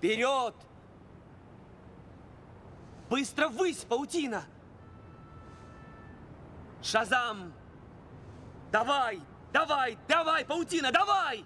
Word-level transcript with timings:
Вперед! 0.00 0.54
Быстро 3.10 3.48
ввысь, 3.48 3.84
паутина! 3.84 4.44
Шазам! 6.82 7.52
Давай, 8.72 9.20
давай, 9.52 9.98
давай, 10.08 10.46
паутина, 10.46 10.90
давай! 10.90 11.44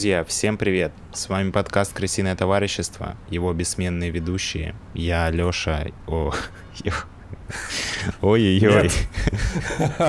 Друзья, 0.00 0.24
всем 0.24 0.56
привет! 0.56 0.92
С 1.12 1.28
вами 1.28 1.50
подкаст 1.50 1.92
«Крысиное 1.92 2.34
товарищество», 2.34 3.16
его 3.28 3.52
бессменные 3.52 4.10
ведущие. 4.10 4.74
Я 4.94 5.28
Лёша... 5.28 5.88
О, 6.06 6.32
Ой-ой-ой. 8.22 8.90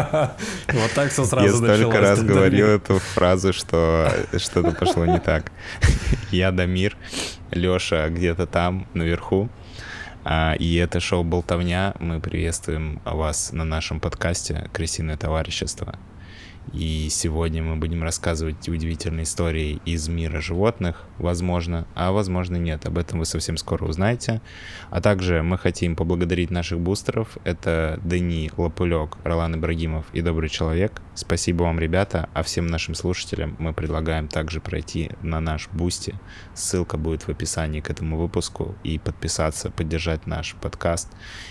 Вот 0.70 0.91
так 0.96 1.12
все 1.12 1.26
сразу 1.26 1.66
Я 1.66 1.76
столько 1.76 1.99
раз 1.99 2.23
говорил 2.23 2.68
эту 2.68 2.99
фразу, 2.99 3.52
что 3.52 4.09
что-то 4.38 4.72
пошло 4.72 5.05
не 5.05 5.20
так. 5.20 5.52
Я 6.32 6.54
Дамир, 6.54 6.96
Лёша 7.52 8.08
где-то 8.10 8.48
там, 8.48 8.88
наверху. 8.94 9.49
А, 10.23 10.54
И 10.54 10.73
это 10.76 11.02
шоу 11.02 11.26
«Болтовня». 11.26 11.96
Мы 11.99 12.21
приветствуем 12.21 13.02
вас 13.04 13.52
на 13.52 13.66
нашем 13.66 13.99
подкасте 13.99 14.70
«Крысиное 14.71 15.18
товарищество». 15.18 15.99
И 16.73 17.09
сегодня 17.09 17.61
мы 17.61 17.75
будем 17.75 18.01
рассказывать 18.01 18.70
удивительные 18.70 19.23
истории 19.23 19.81
из 19.85 20.07
мира 20.07 20.40
животных, 20.40 21.03
возможно, 21.18 21.85
а 21.95 22.12
возможно 22.12 22.55
нет. 22.55 22.85
Об 22.85 22.98
этом 22.98 23.20
вы 23.20 23.26
совсем 23.26 23.57
скоро 23.57 23.85
узнаете. 23.85 24.41
А 24.90 25.01
также 25.01 25.43
мы 25.43 25.57
хотим 25.57 25.95
поблагодарить 25.95 26.49
наших 26.49 26.79
бустеров. 26.79 27.37
Это 27.43 27.99
Дани, 28.03 28.51
Лопулек, 28.55 29.18
Ролан 29.23 29.55
Ибрагимов 29.55 30.05
и 30.13 30.21
Добрый 30.21 30.49
Человек. 30.49 31.01
Спасибо 31.13 31.63
вам, 31.63 31.79
ребята. 31.79 32.29
А 32.34 32.41
всем 32.41 32.68
нашим 32.68 32.96
слушателям 32.96 33.57
мы 33.59 33.73
предлагаем 33.73 34.29
также 34.29 34.62
пройти 34.62 35.12
на 35.21 35.41
наш 35.41 35.68
Boosty. 35.74 36.15
Ссылка 36.54 36.98
будет 36.98 37.24
в 37.24 37.30
описании 37.30 37.80
к 37.80 37.90
этому 37.90 38.18
выпуску. 38.18 38.76
И 38.84 38.99
подписаться, 38.99 39.71
поддержать 39.71 40.27
наш 40.27 40.55
подкаст. 40.55 41.10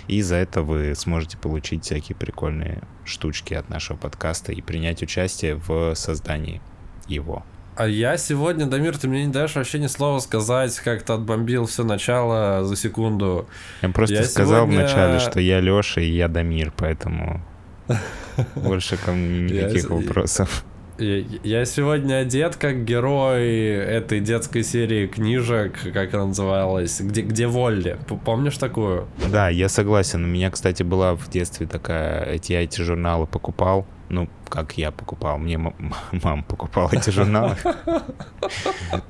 И 0.09 0.21
за 0.23 0.37
это 0.37 0.63
вы 0.63 0.95
сможете 0.95 1.37
получить 1.39 1.85
всякие 1.85 2.17
прикольные 2.17 2.83
штучки 3.05 3.55
от 3.55 3.69
нашего 3.71 3.97
подкаста 3.97 4.53
и 4.53 4.61
принять 4.61 5.03
участие 5.03 5.55
в 5.57 5.95
создании 5.95 6.61
его. 7.09 7.45
А 7.77 7.87
я 7.87 8.19
сегодня, 8.19 8.67
Дамир, 8.67 8.99
ты 8.99 9.09
мне 9.09 9.25
не 9.25 9.33
даешь 9.33 9.55
вообще 9.55 9.79
ни 9.79 9.87
слова 9.87 10.19
сказать, 10.19 10.79
как 10.81 11.03
ты 11.03 11.15
отбомбил 11.15 11.65
все 11.67 11.83
начало 11.83 12.63
за 12.65 12.77
секунду. 12.77 13.49
Я 13.81 13.89
просто 13.89 14.17
Я 14.17 14.25
сказал 14.25 14.67
сегодня- 14.67 14.81
вначале, 14.81 15.19
что 15.19 15.41
я 15.41 15.61
Леша 15.61 16.03
и 16.03 16.11
я 16.11 16.29
Дамир, 16.29 16.73
поэтому 16.77 17.41
больше 18.55 18.97
ко 18.99 19.13
мне 19.13 19.45
никаких 19.55 19.89
вопросов. 19.89 20.65
Я, 21.01 21.65
сегодня 21.65 22.17
одет 22.17 22.57
как 22.57 22.85
герой 22.85 23.49
этой 23.49 24.21
детской 24.21 24.63
серии 24.63 25.07
книжек, 25.07 25.79
как 25.95 26.13
она 26.13 26.27
называлась, 26.27 27.01
где, 27.01 27.23
где 27.23 27.47
Волли. 27.47 27.97
Помнишь 28.25 28.59
такую? 28.59 29.09
Да, 29.33 29.49
я 29.49 29.71
согласен. 29.71 30.25
У 30.25 30.27
меня, 30.27 30.51
кстати, 30.51 30.83
была 30.83 31.15
в 31.15 31.31
детстве 31.31 31.67
такая, 31.67 32.25
эти 32.25 32.53
я 32.53 32.63
эти 32.63 32.83
журналы 32.83 33.27
покупал. 33.27 33.87
Ну, 34.11 34.29
как 34.49 34.77
я 34.77 34.91
покупал, 34.91 35.39
мне 35.39 35.57
мама 35.57 36.43
покупала 36.43 36.91
эти 36.93 37.11
журналы. 37.11 37.57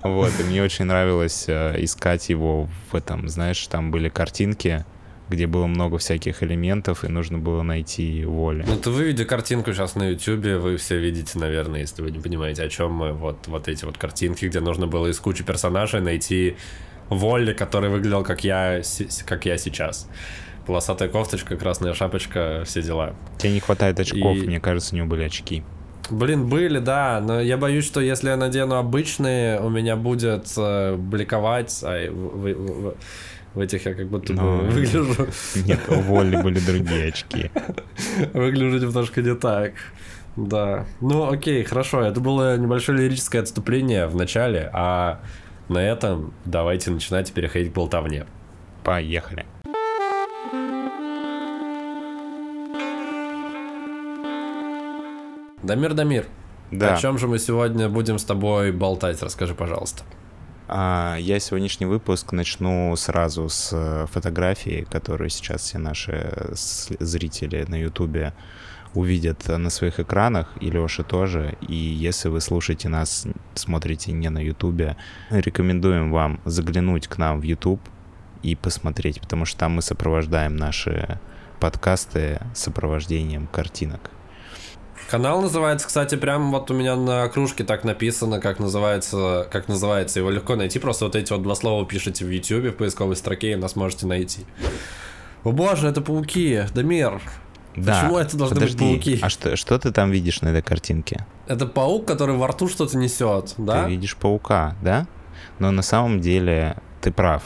Вот, 0.03 0.31
и 0.39 0.43
мне 0.45 0.63
очень 0.63 0.85
нравилось 0.85 1.47
э, 1.49 1.77
искать 1.79 2.29
его 2.29 2.69
в 2.91 2.95
этом, 2.95 3.29
знаешь, 3.29 3.67
там 3.67 3.91
были 3.91 4.09
картинки, 4.11 4.85
где 5.31 5.47
было 5.47 5.67
много 5.67 5.97
всяких 5.99 6.43
элементов, 6.43 7.05
и 7.05 7.09
нужно 7.09 7.39
было 7.39 7.63
найти 7.63 8.25
воли. 8.25 8.65
Ну 8.67 8.77
ты 8.77 8.91
выведи 8.91 9.25
картинку 9.25 9.73
сейчас 9.73 9.95
на 9.95 10.11
ютюбе, 10.11 10.59
вы 10.59 10.77
все 10.77 10.99
видите, 10.99 11.39
наверное, 11.39 11.81
если 11.81 12.03
вы 12.03 12.11
не 12.11 12.19
понимаете, 12.19 12.65
о 12.65 12.69
чем 12.69 12.93
мы. 12.93 13.13
Вот, 13.13 13.47
вот 13.47 13.69
эти 13.69 13.85
вот 13.85 13.97
картинки, 13.97 14.45
где 14.47 14.61
нужно 14.61 14.87
было 14.87 15.07
из 15.07 15.19
кучи 15.21 15.45
персонажей 15.45 16.01
найти 16.01 16.57
Волли, 17.09 17.55
который 17.55 17.91
выглядел 17.91 18.23
как 18.25 18.45
я, 18.45 18.83
как 19.25 19.47
я 19.47 19.57
сейчас. 19.57 20.09
Полосатая 20.67 21.09
кофточка, 21.09 21.57
красная 21.57 21.95
шапочка, 21.95 22.63
все 22.67 22.83
дела. 22.83 23.15
Тебе 23.39 23.53
не 23.55 23.61
хватает 23.61 23.99
очков, 23.99 24.37
И- 24.37 24.47
мне 24.47 24.61
кажется, 24.61 24.95
у 24.95 24.99
него 24.99 25.07
были 25.09 25.23
очки. 25.23 25.63
Блин, 26.11 26.49
были, 26.49 26.81
да, 26.81 27.21
но 27.25 27.41
я 27.41 27.57
боюсь, 27.57 27.87
что 27.87 28.01
если 28.01 28.31
я 28.31 28.37
надену 28.37 28.75
обычные, 28.77 29.61
у 29.61 29.69
меня 29.71 29.95
будет 29.95 30.53
э, 30.57 30.97
бликовать, 30.97 31.81
а 31.85 32.11
в, 32.11 32.15
в- 32.15 32.55
в- 32.89 32.95
в 33.55 33.61
этих 33.61 33.85
я 33.87 33.95
как 33.95 34.09
будто 34.09 34.33
бы 34.33 34.41
Ну, 34.43 34.57
выгляжу, 34.71 35.27
Нет, 35.67 35.81
у 35.89 35.95
Волли 36.01 36.37
были 36.43 36.59
другие 36.61 37.09
очки. 37.09 37.51
выгляжу 38.33 38.79
немножко 38.79 39.23
не 39.23 39.35
так. 39.35 39.73
Да. 40.37 40.87
Ну, 41.01 41.31
окей, 41.31 41.65
хорошо. 41.65 42.03
Это 42.03 42.21
было 42.21 42.57
небольшое 42.57 42.99
лирическое 42.99 43.43
отступление 43.43 44.07
в 44.07 44.15
начале, 44.17 44.71
а 44.73 45.21
на 45.69 45.79
этом 45.79 46.33
давайте 46.45 46.91
начинать 46.91 47.33
переходить 47.33 47.73
к 47.73 47.75
болтовне. 47.75 48.27
Поехали. 48.85 49.45
Дамир, 55.63 55.95
Дамир, 55.95 56.27
Да. 56.71 56.95
о 56.95 56.99
чем 56.99 57.19
же 57.19 57.27
мы 57.29 57.39
сегодня 57.39 57.89
будем 57.89 58.19
с 58.19 58.25
тобой 58.25 58.73
болтать? 58.73 59.23
Расскажи, 59.23 59.55
пожалуйста. 59.55 60.05
А, 60.73 61.17
Я 61.17 61.41
сегодняшний 61.41 61.87
выпуск 61.87 62.31
начну 62.31 62.95
сразу 62.95 63.49
с 63.49 63.71
э, 63.73 64.07
фотографии, 64.07 64.87
которую 64.89 65.29
сейчас 65.29 65.63
все 65.63 65.79
наши 65.79 66.33
зрители 66.53 67.65
на 67.67 67.75
Ютубе 67.75 68.35
увидят 68.95 69.49
э, 69.49 69.57
на 69.57 69.69
своих 69.69 69.99
экранах, 69.99 70.53
и 70.61 70.71
Леша 70.71 71.03
тоже. 71.03 71.57
И 71.61 71.75
если 71.75 72.29
вы 72.29 72.41
слушаете 72.41 72.89
нас, 72.89 73.27
смотрите 73.55 74.13
не 74.13 74.31
на 74.31 74.39
Ютубе, 74.39 74.97
рекомендуем 75.31 76.13
вам 76.13 76.39
заглянуть 76.45 77.09
к 77.09 77.19
нам 77.19 77.41
в 77.41 77.43
Ютуб 77.43 77.81
и 78.45 78.55
посмотреть, 78.55 79.21
потому 79.21 79.47
что 79.47 79.59
там 79.59 79.73
мы 79.73 79.83
сопровождаем 79.83 80.55
наши 80.55 81.19
подкасты 81.59 82.41
сопровождением 82.55 83.49
картинок. 83.49 84.13
Канал 85.09 85.43
называется, 85.43 85.87
кстати, 85.87 86.15
прям 86.15 86.51
вот 86.53 86.71
у 86.71 86.75
меня 86.75 86.95
на 86.97 87.29
кружке 87.29 87.65
так 87.65 87.83
написано, 87.85 88.41
как 88.41 88.59
называется, 88.61 89.49
как 89.51 89.67
называется. 89.69 90.21
Его 90.21 90.31
легко 90.31 90.55
найти, 90.57 90.79
просто 90.79 91.05
вот 91.07 91.17
эти 91.17 91.33
вот 91.33 91.43
два 91.43 91.55
слова 91.55 91.85
пишите 91.85 92.25
в 92.25 92.31
YouTube 92.31 92.75
в 92.75 92.77
поисковой 92.77 93.17
строке, 93.17 93.53
и 93.53 93.57
нас 93.57 93.75
можете 93.77 94.07
найти. 94.07 94.47
О 95.43 95.51
боже, 95.53 95.89
это 95.89 96.01
пауки, 96.01 96.63
Дамир. 96.75 97.21
Да, 97.77 98.01
Почему 98.03 98.19
это 98.19 98.37
должны 98.37 98.55
быть 98.57 98.65
подожди, 98.71 98.95
пауки? 98.95 99.19
А 99.23 99.29
что, 99.31 99.57
что 99.57 99.79
ты 99.79 99.91
там 99.93 100.11
видишь 100.11 100.43
на 100.43 100.49
этой 100.49 100.63
картинке? 100.63 101.25
Это 101.47 101.67
паук, 101.67 102.05
который 102.07 102.37
во 102.37 102.49
рту 102.49 102.69
что-то 102.69 102.97
несет, 102.97 103.55
да? 103.59 103.85
Ты 103.85 103.91
видишь 103.91 104.17
паука, 104.17 104.77
да? 104.83 105.07
Но 105.59 105.71
на 105.71 105.83
самом 105.83 106.21
деле 106.21 106.77
ты 107.01 107.11
прав, 107.13 107.43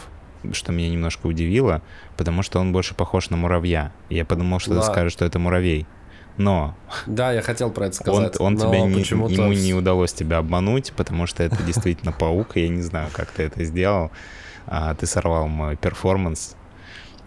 что 0.53 0.73
меня 0.73 0.89
немножко 0.91 1.27
удивило, 1.27 1.83
потому 2.17 2.43
что 2.43 2.59
он 2.59 2.73
больше 2.73 2.95
похож 2.95 3.31
на 3.31 3.37
муравья. 3.37 3.93
Я 4.11 4.25
подумал, 4.25 4.59
что 4.61 4.75
Да. 4.75 4.81
ты 4.81 4.87
скажешь, 4.87 5.13
что 5.13 5.25
это 5.25 5.39
муравей. 5.39 5.87
Но 6.37 6.75
Да, 7.07 7.33
я 7.33 7.43
хотел 7.43 7.71
про 7.71 7.87
это 7.87 8.11
он, 8.11 8.15
сказать. 8.27 8.41
он 8.41 8.55
но 8.55 8.61
тебя 8.61 8.81
не, 8.81 9.01
ему 9.03 9.53
не 9.53 9.73
удалось 9.75 10.13
тебя 10.13 10.39
обмануть, 10.39 10.93
потому 10.97 11.27
что 11.27 11.43
это 11.43 11.63
действительно 11.63 12.13
паук. 12.13 12.57
и 12.57 12.63
Я 12.63 12.69
не 12.69 12.83
знаю, 12.83 13.09
как 13.13 13.31
ты 13.31 13.45
это 13.45 13.63
сделал. 13.65 14.11
А, 14.67 14.95
ты 14.95 15.07
сорвал 15.07 15.47
мой 15.47 15.77
перформанс. 15.77 16.57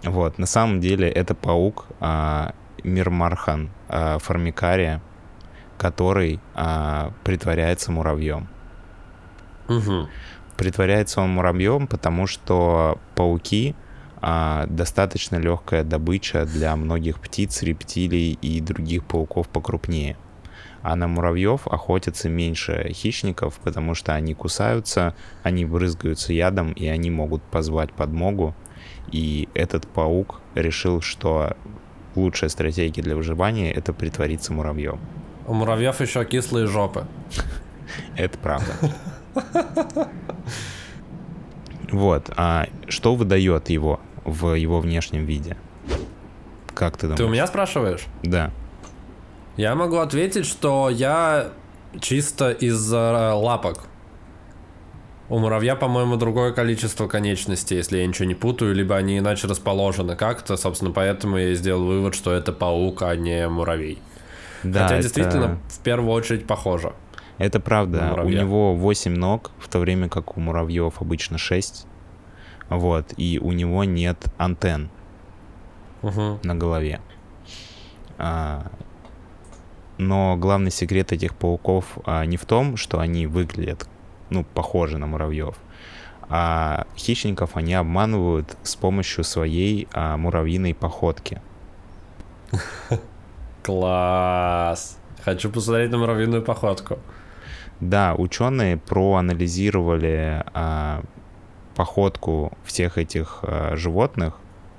Вот, 0.03 0.38
на 0.38 0.46
самом 0.46 0.79
деле 0.79 1.09
это 1.09 1.34
паук 1.35 1.85
а, 2.00 2.53
Мирмархан 2.84 3.69
а, 3.88 4.19
формикария, 4.19 5.01
который 5.78 6.40
а, 6.53 7.11
притворяется 7.23 7.91
муравьем. 7.91 8.47
Мгм. 9.67 10.09
Притворяется 10.58 11.22
он 11.22 11.29
муравьем, 11.29 11.87
потому 11.87 12.28
что 12.28 12.99
пауки 13.16 13.76
а, 14.22 14.66
достаточно 14.67 15.37
легкая 15.37 15.84
добыча 15.84 16.46
для 16.46 16.75
многих 16.75 17.19
птиц, 17.19 17.61
рептилий 17.61 18.34
и 18.41 18.59
других 18.61 19.05
пауков 19.05 19.47
покрупнее. 19.47 20.17
А 20.81 20.96
на 20.96 21.08
муравьев 21.08 21.67
охотятся 21.67 22.29
меньше 22.29 22.91
хищников, 22.93 23.59
потому 23.64 23.93
что 23.93 24.14
они 24.14 24.34
кусаются, 24.34 25.16
они 25.43 25.66
брызгаются 25.66 26.34
ядом, 26.34 26.72
и 26.72 26.87
они 26.87 27.11
могут 27.11 27.43
позвать 27.43 27.91
подмогу. 27.93 28.55
И 29.11 29.49
этот 29.53 29.87
паук 29.87 30.41
решил, 30.55 31.02
что 31.02 31.55
лучшая 32.16 32.49
стратегия 32.49 33.02
для 33.02 33.16
выживания— 33.16 33.72
это 33.73 33.93
притвориться 33.93 34.53
муравьем. 34.53 34.99
У 35.46 35.53
муравьев 35.53 36.02
еще 36.02 36.25
кислые 36.25 36.67
жопы. 36.67 37.05
Это 38.17 38.37
правда. 38.37 38.73
Вот. 41.90 42.29
А 42.35 42.67
что 42.90 43.16
выдает 43.16 43.70
его 43.70 44.02
в 44.28 44.53
его 44.53 44.79
внешнем 44.79 45.26
виде? 45.26 45.58
Как 46.76 46.96
ты 46.97 47.08
думаешь? 47.08 47.18
Ты 47.18 47.26
у 47.26 47.29
меня 47.29 47.47
спрашиваешь? 47.47 48.06
Да. 48.22 48.52
Я 49.56 49.74
могу 49.74 49.97
ответить, 49.97 50.46
что 50.46 50.90
я 50.91 51.50
чисто 52.00 52.52
из-за 52.52 53.34
лапок. 53.34 53.85
У 55.29 55.40
муравья, 55.40 55.76
по-моему, 55.76 56.16
другое 56.16 56.53
количество 56.53 57.08
конечностей, 57.08 57.76
если 57.76 57.97
я 57.97 58.08
ничего 58.08 58.28
не 58.28 58.35
путаю, 58.35 58.74
либо 58.76 58.96
они 58.96 59.18
иначе 59.18 59.47
расположены 59.47 60.16
как-то, 60.16 60.56
собственно, 60.56 60.91
поэтому 60.91 61.38
я 61.38 61.50
и 61.50 61.56
сделал 61.56 61.84
вывод, 61.84 62.14
что 62.16 62.32
это 62.32 62.53
паук, 62.53 63.02
а 63.02 63.16
не 63.16 63.50
муравей. 63.50 64.00
Да, 64.64 64.84
Хотя 64.84 64.96
это- 64.96 65.03
действительно, 65.03 65.59
в 65.70 65.80
первую 65.80 66.12
очередь, 66.14 66.46
похоже. 66.47 66.94
Это 67.40 67.59
У 67.59 67.62
правда. 67.62 68.00
У 68.08 68.09
муравья. 68.12 68.41
него 68.41 68.73
8 68.76 69.16
ног, 69.16 69.52
в 69.59 69.68
то 69.68 69.80
время 69.80 70.08
как 70.08 70.38
у 70.38 70.40
муравьев 70.40 71.02
обычно 71.02 71.38
6. 71.38 71.85
Вот. 72.69 73.14
И 73.17 73.40
у 73.40 73.52
него 73.52 73.84
нет 73.84 74.25
антенн 74.37 74.90
Мгм. 76.02 76.40
на 76.43 76.55
голове. 76.55 76.99
А, 78.17 78.72
Но 79.97 80.35
главный 80.37 80.72
секрет 80.72 81.11
этих 81.11 81.34
пауков 81.35 81.97
а, 82.05 82.23
не 82.25 82.37
в 82.37 82.46
том, 82.46 82.78
что 82.78 82.99
они 82.99 83.25
выглядят, 83.28 83.87
ну, 84.29 84.43
похожи 84.43 84.97
на 84.97 85.08
муравьев, 85.08 85.55
а 86.29 86.85
хищников 86.96 87.55
они 87.55 87.73
обманывают 87.73 88.58
с 88.64 88.75
помощью 88.75 89.23
своей 89.23 89.87
а, 89.93 90.17
муравьиной 90.17 90.73
походки. 90.75 91.41
Класс. 93.63 94.97
Хочу 95.23 95.49
посмотреть 95.49 95.91
на 95.91 95.97
муравьиную 95.97 96.41
походку. 96.43 96.99
Да, 97.79 98.16
ученые 98.16 98.78
проанализировали 98.78 100.43
а, 100.53 101.03
походку 101.78 102.52
всех 102.66 102.97
этих 102.97 103.40
а, 103.44 103.76
животных, 103.76 104.34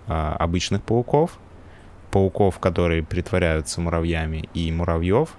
а, 0.08 0.34
обычных 0.36 0.82
пауков, 0.82 1.38
пауков, 2.10 2.58
которые 2.58 3.04
притворяются 3.04 3.80
муравьями, 3.80 4.48
и 4.52 4.72
муравьев, 4.72 5.30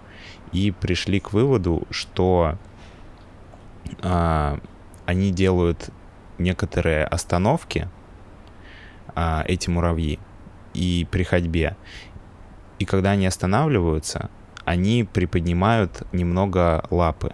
и 0.54 0.72
пришли 0.72 1.20
к 1.20 1.34
выводу, 1.34 1.84
что 1.90 2.58
а, 4.02 4.58
они 5.06 5.32
делают 5.32 5.90
некоторые 6.38 7.04
остановки, 7.04 7.90
а, 9.14 9.44
эти 9.46 9.70
муравьи, 9.70 10.18
и 10.74 11.06
при 11.12 11.24
ходьбе. 11.24 11.76
И 12.80 12.86
когда 12.86 13.12
они 13.12 13.28
останавливаются, 13.28 14.30
они 14.64 15.04
приподнимают 15.04 16.04
немного 16.14 16.86
лапы, 16.90 17.34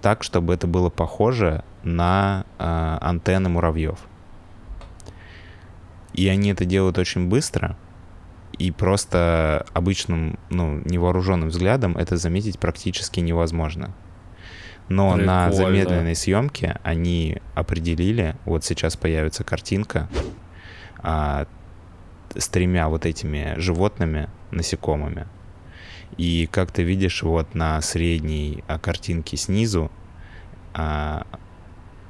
так, 0.00 0.22
чтобы 0.22 0.54
это 0.54 0.66
было 0.66 0.90
похоже 0.90 1.64
на 1.82 2.44
а, 2.58 2.98
антенны 3.00 3.48
муравьев. 3.48 3.98
И 6.14 6.28
они 6.28 6.50
это 6.50 6.64
делают 6.64 6.98
очень 6.98 7.28
быстро, 7.28 7.76
и 8.58 8.70
просто 8.70 9.66
обычным, 9.72 10.38
ну, 10.50 10.80
невооруженным 10.84 11.48
взглядом 11.48 11.96
это 11.96 12.16
заметить 12.16 12.58
практически 12.58 13.20
невозможно. 13.20 13.94
Но 14.88 15.16
на 15.16 15.48
Прикольно. 15.48 15.52
замедленной 15.52 16.14
съемке 16.14 16.80
они 16.82 17.38
определили, 17.54 18.36
вот 18.46 18.64
сейчас 18.64 18.96
появится 18.96 19.44
картинка 19.44 20.08
а, 20.98 21.46
с 22.34 22.48
тремя 22.48 22.88
вот 22.88 23.04
этими 23.04 23.54
животными, 23.58 24.28
насекомыми. 24.50 25.26
И 26.16 26.48
как 26.50 26.72
ты 26.72 26.82
видишь, 26.82 27.22
вот 27.22 27.54
на 27.54 27.80
средней 27.80 28.64
а, 28.66 28.78
картинке 28.78 29.36
снизу 29.36 29.90
а, 30.74 31.26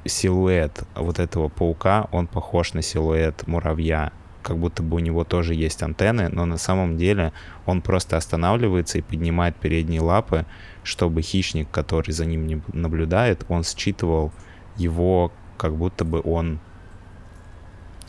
силуэт 0.05 0.83
вот 0.95 1.19
этого 1.19 1.49
паука, 1.49 2.07
он 2.11 2.27
похож 2.27 2.73
на 2.73 2.81
силуэт 2.81 3.45
муравья, 3.47 4.11
как 4.41 4.57
будто 4.57 4.81
бы 4.81 4.97
у 4.97 4.99
него 4.99 5.23
тоже 5.23 5.53
есть 5.53 5.83
антенны, 5.83 6.29
но 6.29 6.45
на 6.45 6.57
самом 6.57 6.97
деле 6.97 7.33
он 7.65 7.81
просто 7.81 8.17
останавливается 8.17 8.97
и 8.97 9.01
поднимает 9.01 9.55
передние 9.55 10.01
лапы, 10.01 10.45
чтобы 10.83 11.21
хищник, 11.21 11.69
который 11.69 12.11
за 12.11 12.25
ним 12.25 12.63
наблюдает, 12.73 13.45
он 13.49 13.63
считывал 13.63 14.31
его, 14.77 15.31
как 15.57 15.75
будто 15.75 16.05
бы 16.05 16.21
он 16.23 16.59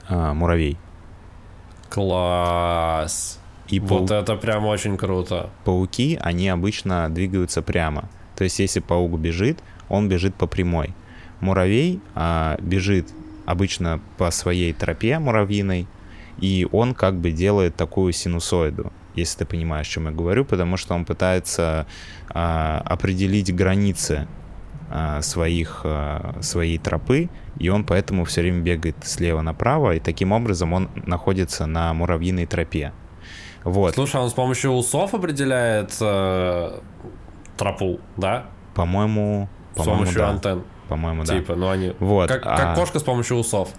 а, 0.09 0.35
муравей. 0.35 0.79
Класс. 1.89 3.40
И 3.71 3.81
Вот 3.81 4.11
пау- 4.11 4.21
это 4.23 4.37
прям 4.37 4.67
очень 4.67 4.97
круто. 4.97 5.51
пауки, 5.65 6.19
они 6.21 6.49
обычно 6.49 7.09
двигаются 7.09 7.63
прямо. 7.63 8.09
То 8.37 8.45
есть, 8.45 8.59
если 8.59 8.81
паук 8.81 9.19
бежит, 9.19 9.59
он 9.89 10.09
бежит 10.09 10.35
по 10.35 10.47
прямой. 10.47 10.95
Муравей 11.41 12.01
а, 12.15 12.57
бежит 12.61 13.09
обычно 13.47 14.01
по 14.19 14.31
своей 14.31 14.73
тропе 14.73 15.19
муравьиной, 15.19 15.87
и 16.39 16.67
он 16.73 16.95
как 16.95 17.15
бы 17.17 17.31
делает 17.31 17.77
такую 17.77 18.13
синусоиду, 18.13 18.93
если 19.15 19.39
ты 19.41 19.45
понимаешь, 19.45 19.89
о 19.89 19.91
чем 19.91 20.07
я 20.07 20.13
говорю, 20.13 20.45
потому 20.45 20.77
что 20.77 20.95
он 20.95 21.05
пытается 21.05 21.87
а, 22.29 22.83
определить 22.85 23.55
границы 23.55 24.27
а, 24.91 25.23
своих, 25.23 25.83
а, 25.85 26.39
своей 26.41 26.79
тропы, 26.79 27.29
и 27.59 27.69
он 27.69 27.85
поэтому 27.85 28.25
все 28.25 28.41
время 28.43 28.61
бегает 28.61 28.97
слева 29.03 29.41
направо, 29.43 29.95
и 29.97 30.01
таким 30.01 30.33
образом 30.33 30.73
он 30.73 30.89
находится 31.07 31.67
на 31.67 31.93
муравьиной 31.95 32.47
тропе. 32.47 32.93
Вот. 33.65 33.95
Слушай, 33.95 34.17
а 34.17 34.25
он 34.25 34.31
с 34.31 34.33
помощью 34.33 34.71
усов 34.73 35.15
определяет 35.15 35.97
э, 36.01 36.81
тропу, 37.57 38.01
да? 38.17 38.47
По-моему, 38.75 39.49
С 39.73 39.79
по-моему, 39.79 39.99
помощью 39.99 40.19
да. 40.21 40.31
антенн. 40.31 40.65
По-моему, 40.89 41.25
да. 41.25 41.35
Типа, 41.35 41.55
ну 41.55 41.69
они... 41.69 41.95
Вот, 41.99 42.29
Как, 42.29 42.47
а- 42.47 42.57
как 42.57 42.75
кошка 42.77 42.99
с 42.99 43.03
помощью 43.03 43.37
усов. 43.37 43.71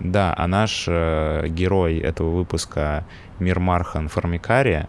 Да, 0.00 0.34
а 0.36 0.48
наш 0.48 0.86
э, 0.88 1.46
герой 1.48 1.98
этого 1.98 2.30
выпуска 2.30 3.06
Мирмархан 3.38 4.08
Формикария 4.08 4.88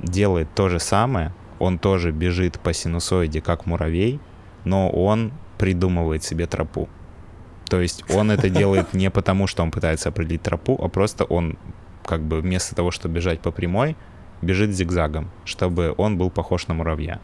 делает 0.00 0.48
то 0.54 0.68
же 0.68 0.78
самое. 0.78 1.32
Он 1.58 1.78
тоже 1.78 2.12
бежит 2.12 2.60
по 2.60 2.72
синусоиде, 2.72 3.40
как 3.40 3.66
муравей, 3.66 4.20
но 4.64 4.88
он 4.88 5.32
придумывает 5.58 6.22
себе 6.22 6.46
тропу. 6.46 6.88
То 7.68 7.80
есть 7.80 8.04
он 8.14 8.30
это 8.30 8.48
делает 8.48 8.94
не 8.94 9.10
потому, 9.10 9.46
что 9.46 9.62
он 9.62 9.70
пытается 9.70 10.08
определить 10.08 10.42
тропу, 10.42 10.78
а 10.80 10.88
просто 10.88 11.24
он 11.24 11.58
как 12.08 12.22
бы 12.22 12.40
вместо 12.40 12.74
того, 12.74 12.90
чтобы 12.90 13.16
бежать 13.16 13.40
по 13.40 13.50
прямой, 13.50 13.94
бежит 14.40 14.70
зигзагом, 14.70 15.30
чтобы 15.44 15.94
он 15.98 16.16
был 16.16 16.30
похож 16.30 16.66
на 16.66 16.74
муравья. 16.74 17.20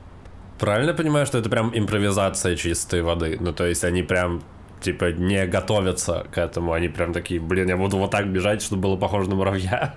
Правильно 0.59 0.93
понимаю, 0.93 1.25
что 1.25 1.39
это 1.39 1.49
прям 1.49 1.73
импровизация 1.75 2.55
чистой 2.55 3.01
воды? 3.03 3.39
Ну, 3.41 3.53
то 3.53 3.65
есть 3.65 3.83
они 3.83 4.03
прям, 4.03 4.43
типа, 4.81 5.13
не 5.13 5.47
готовятся 5.47 6.27
к 6.31 6.37
этому. 6.37 6.73
Они 6.75 6.89
прям 6.89 7.15
такие, 7.15 7.41
блин, 7.41 7.69
я 7.69 7.77
буду 7.79 7.97
вот 7.97 8.11
так 8.11 8.31
бежать, 8.31 8.61
чтобы 8.63 8.83
было 8.83 8.97
похоже 8.97 9.31
на 9.31 9.37
муравья. 9.37 9.95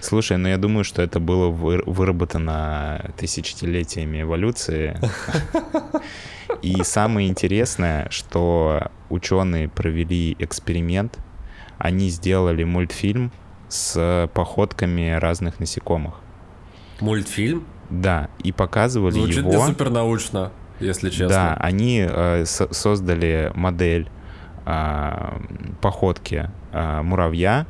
Слушай, 0.00 0.38
ну 0.38 0.48
я 0.48 0.56
думаю, 0.56 0.84
что 0.84 1.02
это 1.02 1.20
было 1.20 1.48
вы- 1.48 1.82
выработано 1.84 3.12
тысячелетиями 3.18 4.22
эволюции. 4.22 4.98
И 6.62 6.82
самое 6.82 7.28
интересное, 7.28 8.08
что 8.10 8.90
ученые 9.10 9.68
провели 9.68 10.36
эксперимент. 10.38 11.18
Они 11.78 12.08
сделали 12.08 12.64
мультфильм 12.64 13.30
с 13.74 14.28
походками 14.34 15.10
разных 15.18 15.58
насекомых. 15.58 16.14
Мультфильм? 17.00 17.64
Да, 17.90 18.28
и 18.42 18.52
показывали 18.52 19.12
Звучит 19.14 19.38
его. 19.38 19.50
не 19.50 19.66
супер 19.66 19.90
научно, 19.90 20.52
если 20.80 21.10
честно. 21.10 21.28
Да, 21.28 21.54
они 21.58 22.06
э, 22.08 22.44
со- 22.46 22.72
создали 22.72 23.50
модель 23.54 24.08
а, 24.64 25.40
походки 25.82 26.48
а, 26.72 27.02
муравья, 27.02 27.66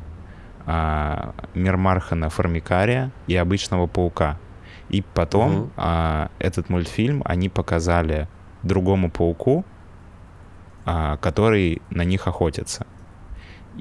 а, 0.67 1.33
Мирмархана 1.55 2.29
формикария 2.29 3.11
и 3.27 3.35
обычного 3.35 3.87
паука. 3.87 4.37
И 4.89 5.01
потом 5.01 5.51
Мгм. 5.51 5.71
а, 5.75 6.29
этот 6.39 6.69
мультфильм 6.69 7.21
они 7.25 7.49
показали 7.49 8.27
другому 8.63 9.09
пауку, 9.09 9.65
а, 10.85 11.17
который 11.17 11.81
на 11.89 12.03
них 12.03 12.27
охотится. 12.27 12.85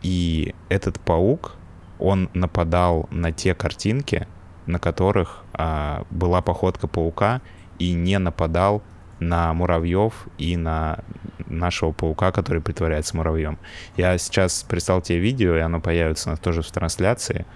И 0.02 0.54
этот 0.70 0.98
паук, 0.98 1.52
он 2.04 2.28
нападал 2.34 3.08
на 3.10 3.32
те 3.32 3.54
картинки, 3.54 4.26
на 4.66 4.78
которых 4.78 5.44
а, 5.52 6.04
была 6.10 6.42
походка 6.42 6.86
паука, 6.86 7.40
и 7.78 7.92
не 7.92 8.18
нападал 8.18 8.82
на 9.20 9.52
муравьев 9.54 10.26
и 10.38 10.56
на 10.56 10.98
нашего 11.46 11.92
паука, 11.92 12.32
который 12.32 12.60
притворяется 12.60 13.16
муравьем. 13.16 13.58
Я 13.96 14.18
сейчас 14.18 14.64
прислал 14.68 15.00
тебе 15.00 15.18
видео, 15.18 15.56
и 15.56 15.60
оно 15.60 15.80
появится 15.80 16.28
у 16.28 16.32
нас 16.32 16.40
тоже 16.40 16.62
в 16.62 16.70
трансляции, 16.70 17.46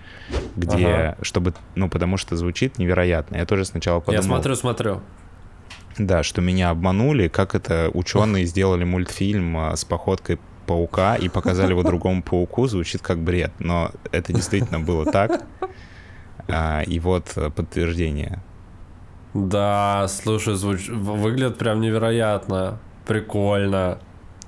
где, 0.56 0.86
Ага. 0.86 1.16
чтобы, 1.22 1.54
ну, 1.74 1.88
потому 1.88 2.16
что 2.16 2.36
звучит 2.36 2.78
невероятно. 2.78 3.36
Я 3.36 3.46
тоже 3.46 3.64
сначала 3.64 4.00
подумал... 4.00 4.22
Я 4.22 4.22
смотрю, 4.22 4.54
смотрю. 4.54 5.00
Да, 5.98 6.22
что 6.22 6.40
меня 6.40 6.70
обманули, 6.70 7.28
как 7.28 7.54
это 7.54 7.90
ученые 7.92 8.44
сделали 8.46 8.84
мультфильм 8.84 9.56
а, 9.56 9.76
с 9.76 9.84
походкой 9.84 10.38
паука 10.68 11.16
и 11.16 11.28
показали 11.28 11.70
его 11.70 11.82
другому 11.82 12.22
пауку, 12.22 12.68
звучит 12.68 13.00
как 13.02 13.18
бред, 13.18 13.52
но 13.58 13.90
это 14.12 14.32
действительно 14.32 14.80
было 14.80 15.04
так. 15.04 15.42
А, 16.50 16.82
И 16.82 16.98
вот 17.00 17.34
подтверждение. 17.56 18.42
Да, 19.34 20.06
слушай, 20.08 20.54
звуч... 20.54 20.88
выглядит 20.88 21.58
прям 21.58 21.80
невероятно. 21.80 22.78
Прикольно. 23.06 23.98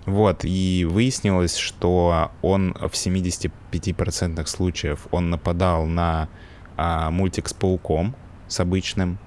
Вот, 0.07 0.45
и 0.45 0.87
выяснилось, 0.89 1.57
что 1.57 2.31
он 2.43 2.73
в 2.73 2.93
75% 2.93 4.47
случаев 4.47 5.07
он 5.11 5.31
нападал 5.31 5.85
на 5.87 6.29
а, 6.77 7.11
мультик 7.11 7.49
с 7.49 7.53
пауком, 7.53 8.15
с 8.49 8.61
обычным, 8.61 9.19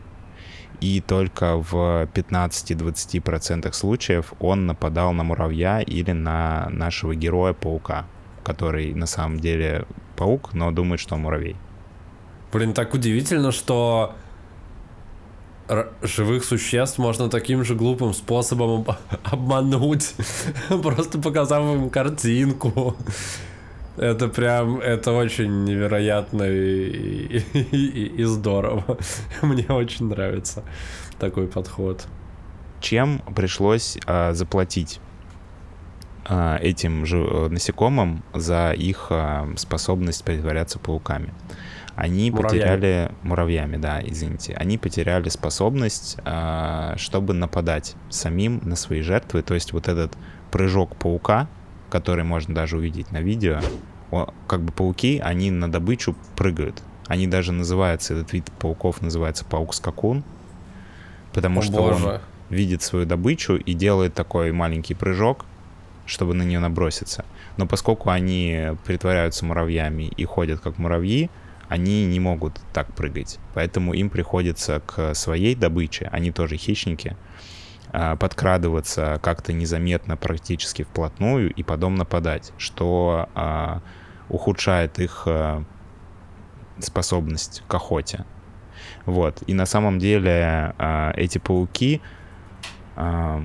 и 0.84 1.00
только 1.00 1.56
в 1.56 2.10
15-20% 2.14 3.72
случаев 3.72 4.34
он 4.40 4.66
нападал 4.66 5.14
на 5.14 5.24
муравья 5.24 5.80
или 5.80 6.12
на 6.12 6.68
нашего 6.70 7.16
героя-паука, 7.16 8.06
который 8.44 8.94
на 8.94 9.06
самом 9.06 9.40
деле 9.40 9.86
паук, 10.18 10.54
но 10.54 10.72
думает, 10.72 11.00
что 11.00 11.16
муравей. 11.16 11.56
Блин, 12.52 12.74
так 12.74 12.94
удивительно, 12.94 13.54
что 13.54 14.14
живых 16.02 16.44
существ 16.44 16.98
можно 16.98 17.30
таким 17.30 17.64
же 17.64 17.76
глупым 17.76 18.14
способом 18.14 18.82
об- 18.82 18.98
обмануть, 19.24 20.14
просто 20.84 21.18
показав 21.18 21.64
им 21.64 21.90
картинку. 21.90 22.98
Это 23.98 24.28
прям, 24.28 24.80
это 24.80 25.12
очень 25.12 25.66
невероятно 25.66 26.44
и, 26.44 27.38
и- 27.54 27.60
и- 27.72 28.22
и 28.22 28.24
здорово. 28.24 28.98
Мне 29.44 29.66
очень 29.70 30.08
нравится 30.08 30.64
такой 31.20 31.48
подход. 31.48 32.08
Чем 32.82 33.20
пришлось 33.36 33.98
а, 34.08 34.34
заплатить 34.34 35.00
а, 36.26 36.58
этим 36.58 37.06
же 37.06 37.18
э, 37.20 37.48
насекомым 37.50 38.24
за 38.34 38.72
их 38.72 39.08
а, 39.10 39.48
способность 39.58 40.24
притворяться 40.24 40.80
пауками? 40.80 41.34
Они 41.96 42.32
Муравьями. 42.32 42.60
потеряли 42.60 43.12
муравьями, 43.22 43.78
да, 43.78 44.02
извините. 44.04 44.56
Они 44.56 44.80
потеряли 44.80 45.30
способность, 45.30 46.18
а, 46.26 46.96
чтобы 46.98 47.34
нападать 47.36 47.96
самим 48.10 48.60
на 48.64 48.76
свои 48.76 49.02
жертвы. 49.02 49.44
То 49.44 49.54
есть 49.54 49.74
вот 49.74 49.88
этот 49.88 50.14
прыжок 50.50 50.96
паука, 50.96 51.48
который 51.94 52.24
можно 52.24 52.56
даже 52.56 52.78
увидеть 52.78 53.12
на 53.12 53.22
видео, 53.22 53.60
о- 54.10 54.34
как 54.48 54.62
бы 54.64 54.72
пауки, 54.74 55.22
они 55.24 55.52
на 55.52 55.72
добычу 55.72 56.16
прыгают. 56.36 56.82
Они 57.06 57.28
даже 57.28 57.52
называются, 57.52 58.16
этот 58.16 58.34
вид 58.34 58.52
пауков 58.60 59.04
называется 59.04 59.46
паук-скакун, 59.46 60.24
потому 61.34 61.60
О, 61.60 61.64
что 61.64 61.84
он 61.84 61.92
боже. 62.02 62.22
видит 62.50 62.82
свою 62.82 63.06
добычу 63.06 63.58
и 63.58 63.74
делает 63.76 64.16
такой 64.16 64.52
маленький 64.52 64.96
прыжок, 64.96 65.46
чтобы 66.08 66.34
на 66.34 66.42
нее 66.42 66.58
наброситься. 66.60 67.26
Но 67.58 67.68
поскольку 67.68 68.10
они 68.10 68.72
притворяются 68.86 69.46
муравьями 69.46 70.12
и 70.18 70.26
ходят 70.26 70.62
как 70.62 70.80
муравьи, 70.80 71.30
они 71.70 72.08
не 72.08 72.20
могут 72.20 72.60
так 72.74 72.92
прыгать. 72.96 73.38
Поэтому 73.54 73.94
им 73.94 74.10
приходится 74.10 74.82
к 74.84 75.14
своей 75.14 75.54
добыче, 75.54 76.10
они 76.12 76.32
тоже 76.32 76.58
хищники, 76.58 77.16
подкрадываться 78.20 79.20
как-то 79.22 79.54
незаметно 79.54 80.18
практически 80.18 80.84
вплотную 80.84 81.54
и 81.54 81.62
потом 81.62 81.96
нападать, 81.96 82.52
что 82.58 83.30
а, 83.36 83.82
ухудшает 84.30 84.98
их 84.98 85.24
а, 85.28 85.64
способность 86.80 87.64
к 87.68 87.74
охоте. 87.74 88.26
Вот. 89.06 89.44
И 89.48 89.54
на 89.54 89.66
самом 89.66 90.00
деле 90.00 90.74
а, 90.78 91.14
эти 91.16 91.38
пауки, 91.38 92.02
а, 92.96 93.44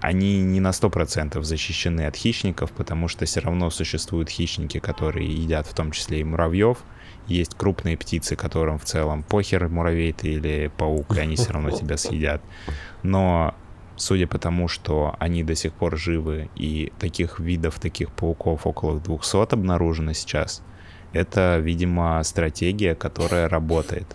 они 0.00 0.42
не 0.42 0.60
на 0.60 0.70
100% 0.70 1.42
защищены 1.42 2.02
от 2.06 2.16
хищников, 2.16 2.72
потому 2.72 3.08
что 3.08 3.24
все 3.24 3.40
равно 3.40 3.70
существуют 3.70 4.28
хищники, 4.28 4.78
которые 4.78 5.32
едят 5.32 5.66
в 5.66 5.74
том 5.74 5.92
числе 5.92 6.20
и 6.20 6.24
муравьев. 6.24 6.78
Есть 7.26 7.54
крупные 7.54 7.96
птицы, 7.96 8.36
которым 8.36 8.78
в 8.78 8.84
целом 8.84 9.22
похер, 9.22 9.68
муравей 9.68 10.12
ты 10.12 10.34
или 10.34 10.70
паук, 10.76 11.16
и 11.16 11.20
они 11.20 11.36
все 11.36 11.52
равно 11.52 11.70
тебя 11.70 11.96
съедят. 11.96 12.42
Но 13.02 13.54
судя 13.96 14.26
по 14.26 14.38
тому, 14.38 14.68
что 14.68 15.14
они 15.18 15.42
до 15.42 15.54
сих 15.54 15.72
пор 15.72 15.96
живы, 15.96 16.48
и 16.56 16.92
таких 16.98 17.40
видов, 17.40 17.78
таких 17.78 18.10
пауков 18.10 18.66
около 18.66 19.00
200 19.00 19.52
обнаружено 19.54 20.12
сейчас, 20.12 20.62
это, 21.12 21.58
видимо, 21.58 22.22
стратегия, 22.24 22.94
которая 22.94 23.48
работает. 23.48 24.06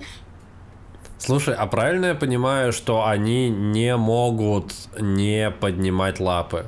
Слушай, 1.18 1.56
а 1.56 1.66
правильно 1.68 2.08
я 2.08 2.16
понимаю, 2.16 2.72
что 2.72 3.06
они 3.06 3.50
не 3.50 3.96
могут 3.98 4.74
не 5.00 5.52
поднимать 5.52 6.20
лапы? 6.20 6.66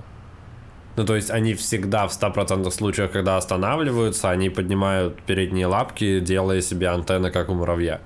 Ну, 0.97 1.05
то 1.05 1.15
есть 1.15 1.31
они 1.31 1.53
всегда 1.53 2.07
в 2.07 2.11
100% 2.11 2.69
случаях, 2.71 3.11
когда 3.11 3.37
останавливаются, 3.37 4.29
они 4.29 4.49
поднимают 4.49 5.21
передние 5.23 5.67
лапки, 5.67 6.19
делая 6.19 6.61
себе 6.61 6.89
антенны, 6.89 7.31
как 7.31 7.49
у 7.49 7.53
муравья. 7.53 8.01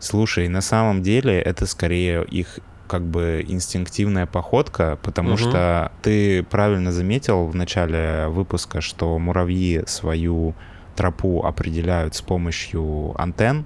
Слушай, 0.00 0.48
на 0.48 0.60
самом 0.60 1.02
деле 1.02 1.40
это 1.40 1.66
скорее 1.66 2.24
их 2.24 2.58
как 2.86 3.02
бы 3.02 3.44
инстинктивная 3.46 4.26
походка, 4.26 4.98
потому 5.02 5.30
Мгм. 5.30 5.38
что 5.38 5.92
ты 6.02 6.42
правильно 6.44 6.92
заметил 6.92 7.46
в 7.46 7.54
начале 7.54 8.28
выпуска, 8.28 8.80
что 8.80 9.18
муравьи 9.18 9.82
свою 9.86 10.54
тропу 10.94 11.42
определяют 11.44 12.14
с 12.14 12.22
помощью 12.22 13.14
антенн, 13.20 13.64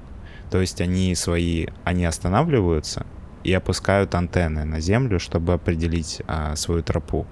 то 0.50 0.60
есть 0.60 0.80
они 0.80 1.14
свои, 1.14 1.68
они 1.84 2.04
останавливаются 2.04 3.06
и 3.44 3.52
опускают 3.52 4.14
антенны 4.14 4.64
на 4.64 4.80
землю, 4.80 5.18
чтобы 5.18 5.52
определить 5.52 6.20
а, 6.26 6.56
свою 6.56 6.82
тропу. 6.82 7.26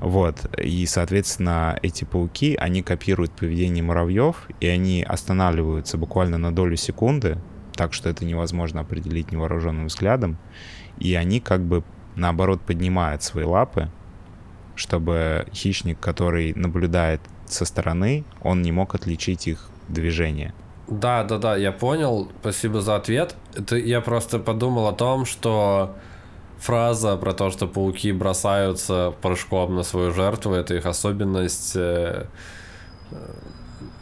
Вот, 0.00 0.46
и, 0.58 0.86
соответственно, 0.86 1.78
эти 1.82 2.04
пауки, 2.04 2.56
они 2.58 2.82
копируют 2.82 3.32
поведение 3.32 3.84
муравьев, 3.84 4.48
и 4.58 4.66
они 4.66 5.02
останавливаются 5.02 5.98
буквально 5.98 6.38
на 6.38 6.54
долю 6.54 6.76
секунды, 6.76 7.36
так 7.80 7.94
что 7.94 8.10
это 8.10 8.26
невозможно 8.26 8.82
определить 8.82 9.32
невооруженным 9.32 9.86
взглядом, 9.86 10.36
и 10.98 11.14
они 11.14 11.40
как 11.40 11.62
бы, 11.62 11.82
наоборот, 12.14 12.60
поднимают 12.60 13.22
свои 13.22 13.44
лапы, 13.44 13.88
чтобы 14.74 15.46
хищник, 15.54 15.98
который 15.98 16.52
наблюдает 16.52 17.22
со 17.46 17.64
стороны, 17.64 18.24
он 18.42 18.60
не 18.60 18.70
мог 18.70 18.94
отличить 18.94 19.48
их 19.48 19.70
движение. 19.88 20.52
Да, 20.88 21.24
да, 21.24 21.38
да, 21.38 21.56
я 21.56 21.72
понял. 21.72 22.30
Спасибо 22.40 22.82
за 22.82 22.96
ответ. 22.96 23.34
Это 23.54 23.76
я 23.76 24.02
просто 24.02 24.38
подумал 24.38 24.86
о 24.86 24.92
том, 24.92 25.24
что 25.24 25.96
фраза 26.58 27.16
про 27.16 27.32
то, 27.32 27.48
что 27.48 27.66
пауки 27.66 28.12
бросаются 28.12 29.14
прыжком 29.22 29.74
на 29.74 29.84
свою 29.84 30.12
жертву, 30.12 30.52
это 30.52 30.74
их 30.74 30.84
особенность, 30.84 31.72
э, 31.76 32.26
э, 33.10 33.16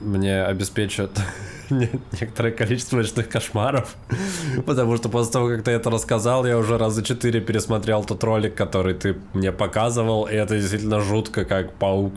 мне 0.01 0.43
обеспечит 0.45 1.11
не- 1.71 1.91
некоторое 2.21 2.53
количество 2.53 2.97
ночных 2.97 3.29
кошмаров. 3.29 3.97
Потому 4.67 4.97
что 4.97 5.09
после 5.09 5.33
того, 5.33 5.49
как 5.49 5.63
ты 5.65 5.71
это 5.73 5.91
рассказал, 5.91 6.47
я 6.47 6.59
уже 6.59 6.79
раза 6.79 7.03
четыре 7.03 7.41
пересмотрел 7.41 8.05
тот 8.05 8.23
ролик, 8.25 8.55
который 8.55 8.95
ты 8.95 9.17
мне 9.35 9.53
показывал, 9.53 10.27
и 10.27 10.35
это 10.35 10.57
действительно 10.57 11.01
жутко, 11.01 11.45
как 11.45 11.75
паук 11.75 12.15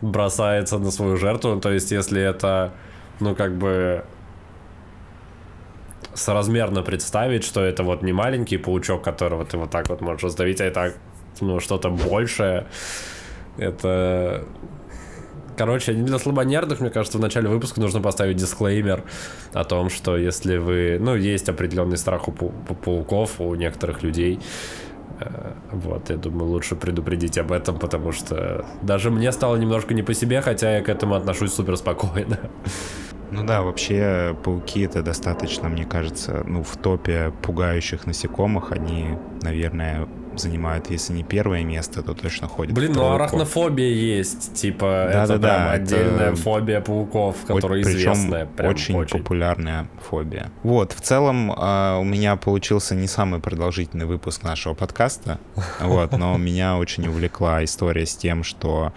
бросается 0.00 0.78
на 0.78 0.90
свою 0.90 1.16
жертву. 1.16 1.60
То 1.60 1.72
есть, 1.72 1.90
если 1.90 2.20
это, 2.20 2.72
ну, 3.20 3.34
как 3.34 3.56
бы 3.56 4.04
соразмерно 6.14 6.82
представить, 6.82 7.44
что 7.44 7.62
это 7.62 7.82
вот 7.82 8.02
не 8.02 8.12
маленький 8.12 8.56
паучок, 8.56 9.02
которого 9.02 9.44
ты 9.44 9.56
вот 9.56 9.70
так 9.70 9.88
вот 9.88 10.00
можешь 10.00 10.22
раздавить, 10.22 10.60
а 10.60 10.64
это, 10.64 10.94
ну, 11.40 11.60
что-то 11.60 11.90
большее. 11.90 12.66
Это... 13.56 14.44
Короче, 15.56 15.92
для 15.92 16.18
слабонервных, 16.18 16.80
мне 16.80 16.90
кажется, 16.90 17.18
в 17.18 17.20
начале 17.20 17.48
выпуска 17.48 17.80
нужно 17.80 18.00
поставить 18.00 18.36
дисклеймер 18.36 19.02
о 19.52 19.64
том, 19.64 19.88
что 19.90 20.16
если 20.16 20.56
вы... 20.56 20.98
Ну, 21.00 21.14
есть 21.14 21.48
определенный 21.48 21.96
страх 21.96 22.28
у 22.28 22.32
пау- 22.32 22.52
пауков, 22.84 23.40
у 23.40 23.54
некоторых 23.54 24.02
людей. 24.02 24.40
Э, 25.20 25.52
Вот, 25.72 26.10
я 26.10 26.16
думаю, 26.16 26.50
лучше 26.50 26.74
предупредить 26.76 27.38
об 27.38 27.52
этом, 27.52 27.78
потому 27.78 28.12
что 28.12 28.64
даже 28.82 29.10
мне 29.10 29.30
стало 29.32 29.56
немножко 29.56 29.94
не 29.94 30.02
по 30.02 30.14
себе, 30.14 30.40
хотя 30.40 30.76
я 30.76 30.82
к 30.82 30.88
этому 30.88 31.14
отношусь 31.14 31.52
супер 31.52 31.76
спокойно. 31.76 32.38
Ну 33.30 33.44
да, 33.44 33.62
вообще 33.62 34.36
пауки 34.44 34.82
это 34.82 35.02
достаточно, 35.02 35.68
мне 35.68 35.84
кажется, 35.84 36.44
ну 36.46 36.62
в 36.62 36.76
топе 36.76 37.32
пугающих 37.42 38.06
насекомых 38.06 38.70
они, 38.70 39.18
наверное, 39.42 40.06
занимают, 40.38 40.90
если 40.90 41.12
не 41.12 41.22
первое 41.22 41.64
место, 41.64 42.02
то 42.02 42.14
точно 42.14 42.48
ходят. 42.48 42.74
Блин, 42.74 42.92
ну 42.92 43.12
арахнофобия 43.12 43.88
есть, 43.88 44.54
типа, 44.54 45.06
это 45.08 45.26
Да-да-да, 45.26 45.48
прям 45.48 45.62
это- 45.62 45.72
отдельная 45.72 46.34
фобия 46.34 46.80
пауков, 46.80 47.36
которая 47.46 47.82
Причем 47.82 47.98
известная. 47.98 48.46
Прям 48.46 48.70
очень, 48.70 48.94
очень. 48.96 49.18
популярная 49.18 49.88
фобия. 50.08 50.50
Вот, 50.62 50.92
в 50.92 51.00
целом 51.00 51.52
а, 51.56 51.98
у 51.98 52.04
меня 52.04 52.36
получился 52.36 52.94
не 52.94 53.06
самый 53.06 53.40
продолжительный 53.40 54.06
выпуск 54.06 54.42
нашего 54.42 54.74
подкаста, 54.74 55.38
вот, 55.80 56.12
но 56.12 56.36
меня 56.36 56.76
очень 56.76 57.06
увлекла 57.08 57.64
история 57.64 58.06
с 58.06 58.16
тем, 58.16 58.42
что 58.44 58.92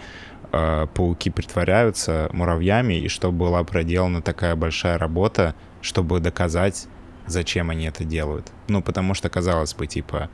а, 0.52 0.86
пауки 0.86 1.30
притворяются 1.30 2.28
муравьями, 2.32 2.94
и 2.94 3.08
что 3.08 3.30
была 3.32 3.62
проделана 3.64 4.22
такая 4.22 4.56
большая 4.56 4.98
работа, 4.98 5.54
чтобы 5.82 6.20
доказать, 6.20 6.86
зачем 7.26 7.70
они 7.70 7.86
это 7.86 8.04
делают. 8.04 8.46
Ну, 8.68 8.82
потому 8.82 9.14
что, 9.14 9.28
казалось 9.28 9.74
бы, 9.74 9.86
типа, 9.86 10.30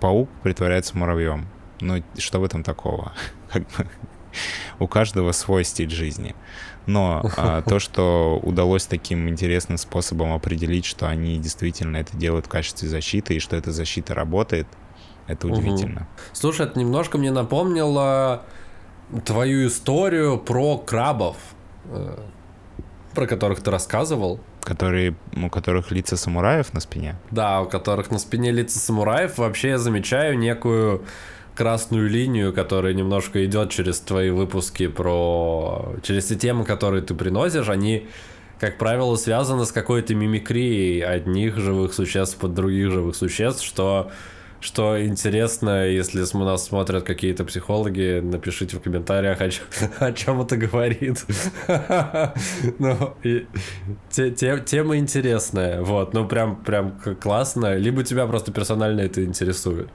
паук 0.00 0.28
притворяется 0.42 0.96
муравьем. 0.96 1.46
Ну, 1.80 2.02
что 2.18 2.40
в 2.40 2.44
этом 2.44 2.62
такого? 2.62 3.12
Как 3.52 3.62
бы 3.62 3.86
у 4.78 4.86
каждого 4.86 5.32
свой 5.32 5.64
стиль 5.64 5.90
жизни. 5.90 6.34
Но 6.86 7.22
а, 7.36 7.62
то, 7.62 7.78
что 7.78 8.40
удалось 8.42 8.86
таким 8.86 9.28
интересным 9.28 9.78
способом 9.78 10.32
определить, 10.32 10.84
что 10.84 11.08
они 11.08 11.38
действительно 11.38 11.98
это 11.98 12.16
делают 12.16 12.46
в 12.46 12.48
качестве 12.48 12.88
защиты, 12.88 13.34
и 13.34 13.40
что 13.40 13.56
эта 13.56 13.72
защита 13.72 14.14
работает, 14.14 14.66
это 15.26 15.46
удивительно. 15.46 16.08
Слушай, 16.32 16.66
это 16.66 16.78
немножко 16.78 17.18
мне 17.18 17.30
напомнило 17.30 18.42
твою 19.24 19.68
историю 19.68 20.38
про 20.38 20.78
крабов. 20.78 21.36
Про 23.14 23.26
которых 23.26 23.60
ты 23.62 23.70
рассказывал, 23.70 24.40
Которые, 24.62 25.14
у 25.34 25.48
которых 25.50 25.90
лица 25.90 26.16
самураев 26.16 26.72
на 26.72 26.80
спине. 26.80 27.16
да, 27.30 27.60
у 27.62 27.66
которых 27.68 28.10
на 28.10 28.18
спине 28.18 28.52
лица 28.52 28.78
самураев, 28.78 29.38
вообще 29.38 29.70
я 29.70 29.78
замечаю 29.78 30.38
некую 30.38 31.02
красную 31.56 32.08
линию, 32.08 32.52
которая 32.52 32.94
немножко 32.94 33.44
идет 33.44 33.70
через 33.70 34.00
твои 34.00 34.30
выпуски 34.30 34.86
про... 34.86 35.94
Через 36.02 36.26
те 36.26 36.36
темы, 36.36 36.64
которые 36.64 37.02
ты 37.02 37.14
приносишь, 37.14 37.68
они, 37.68 38.08
как 38.58 38.78
правило, 38.78 39.16
связаны 39.16 39.66
с 39.66 39.72
какой-то 39.72 40.14
мимикрией 40.14 41.02
одних 41.02 41.58
живых 41.58 41.92
существ 41.92 42.38
под 42.38 42.54
других 42.54 42.90
живых 42.90 43.16
существ, 43.16 43.64
что 43.64 44.10
что 44.60 45.02
интересно, 45.04 45.86
если 45.86 46.24
нас 46.44 46.66
смотрят 46.66 47.04
какие-то 47.04 47.44
психологи, 47.44 48.20
напишите 48.20 48.76
в 48.76 48.80
комментариях, 48.80 49.40
о 49.40 49.50
чем, 49.50 49.64
о 49.98 50.12
чем 50.12 50.40
это 50.42 50.56
говорит. 50.56 51.24
Ну, 52.78 53.14
тема 54.10 54.96
интересная, 54.96 55.82
вот, 55.82 56.14
ну 56.14 56.26
прям, 56.26 56.56
прям 56.56 56.98
классно. 57.20 57.76
Либо 57.76 58.04
тебя 58.04 58.26
просто 58.26 58.52
персонально 58.52 59.00
это 59.00 59.24
интересует. 59.24 59.88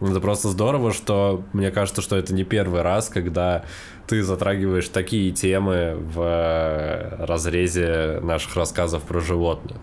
Это 0.00 0.20
просто 0.20 0.48
здорово, 0.48 0.92
что 0.92 1.44
мне 1.52 1.70
кажется, 1.70 2.00
что 2.00 2.16
это 2.16 2.32
не 2.32 2.44
первый 2.44 2.80
раз, 2.82 3.10
когда 3.10 3.64
ты 4.06 4.22
затрагиваешь 4.22 4.88
такие 4.88 5.30
темы 5.30 5.96
в 5.96 6.20
э, 6.22 7.24
разрезе 7.24 8.18
наших 8.22 8.56
рассказов 8.56 9.02
про 9.02 9.20
животных. 9.20 9.76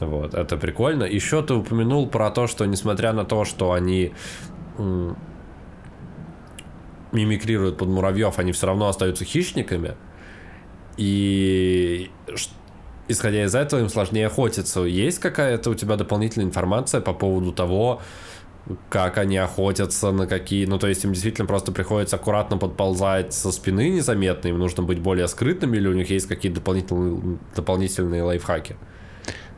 Вот, 0.00 0.34
это 0.34 0.56
прикольно. 0.56 1.04
Еще 1.04 1.42
ты 1.42 1.54
упомянул 1.54 2.08
про 2.08 2.30
то, 2.30 2.46
что 2.46 2.64
несмотря 2.66 3.12
на 3.12 3.24
то, 3.24 3.44
что 3.44 3.72
они 3.72 4.12
мимикрируют 7.12 7.78
под 7.78 7.88
муравьев, 7.88 8.38
они 8.38 8.52
все 8.52 8.66
равно 8.66 8.88
остаются 8.88 9.24
хищниками. 9.24 9.94
И 10.96 12.10
исходя 13.08 13.44
из 13.44 13.54
этого 13.54 13.80
им 13.80 13.88
сложнее 13.88 14.26
охотиться. 14.26 14.80
Есть 14.80 15.18
какая-то 15.18 15.70
у 15.70 15.74
тебя 15.74 15.96
дополнительная 15.96 16.46
информация 16.46 17.00
по 17.00 17.12
поводу 17.12 17.52
того, 17.52 18.02
как 18.88 19.18
они 19.18 19.36
охотятся, 19.36 20.10
на 20.10 20.26
какие... 20.26 20.66
Ну, 20.66 20.78
то 20.78 20.88
есть 20.88 21.04
им 21.04 21.12
действительно 21.12 21.46
просто 21.46 21.70
приходится 21.70 22.16
аккуратно 22.16 22.58
подползать 22.58 23.32
со 23.32 23.52
спины 23.52 23.90
незаметно, 23.90 24.48
им 24.48 24.58
нужно 24.58 24.82
быть 24.82 24.98
более 24.98 25.28
скрытными, 25.28 25.76
или 25.76 25.86
у 25.86 25.92
них 25.92 26.10
есть 26.10 26.26
какие-то 26.26 26.56
дополнительные, 26.58 27.38
дополнительные 27.54 28.22
лайфхаки? 28.24 28.76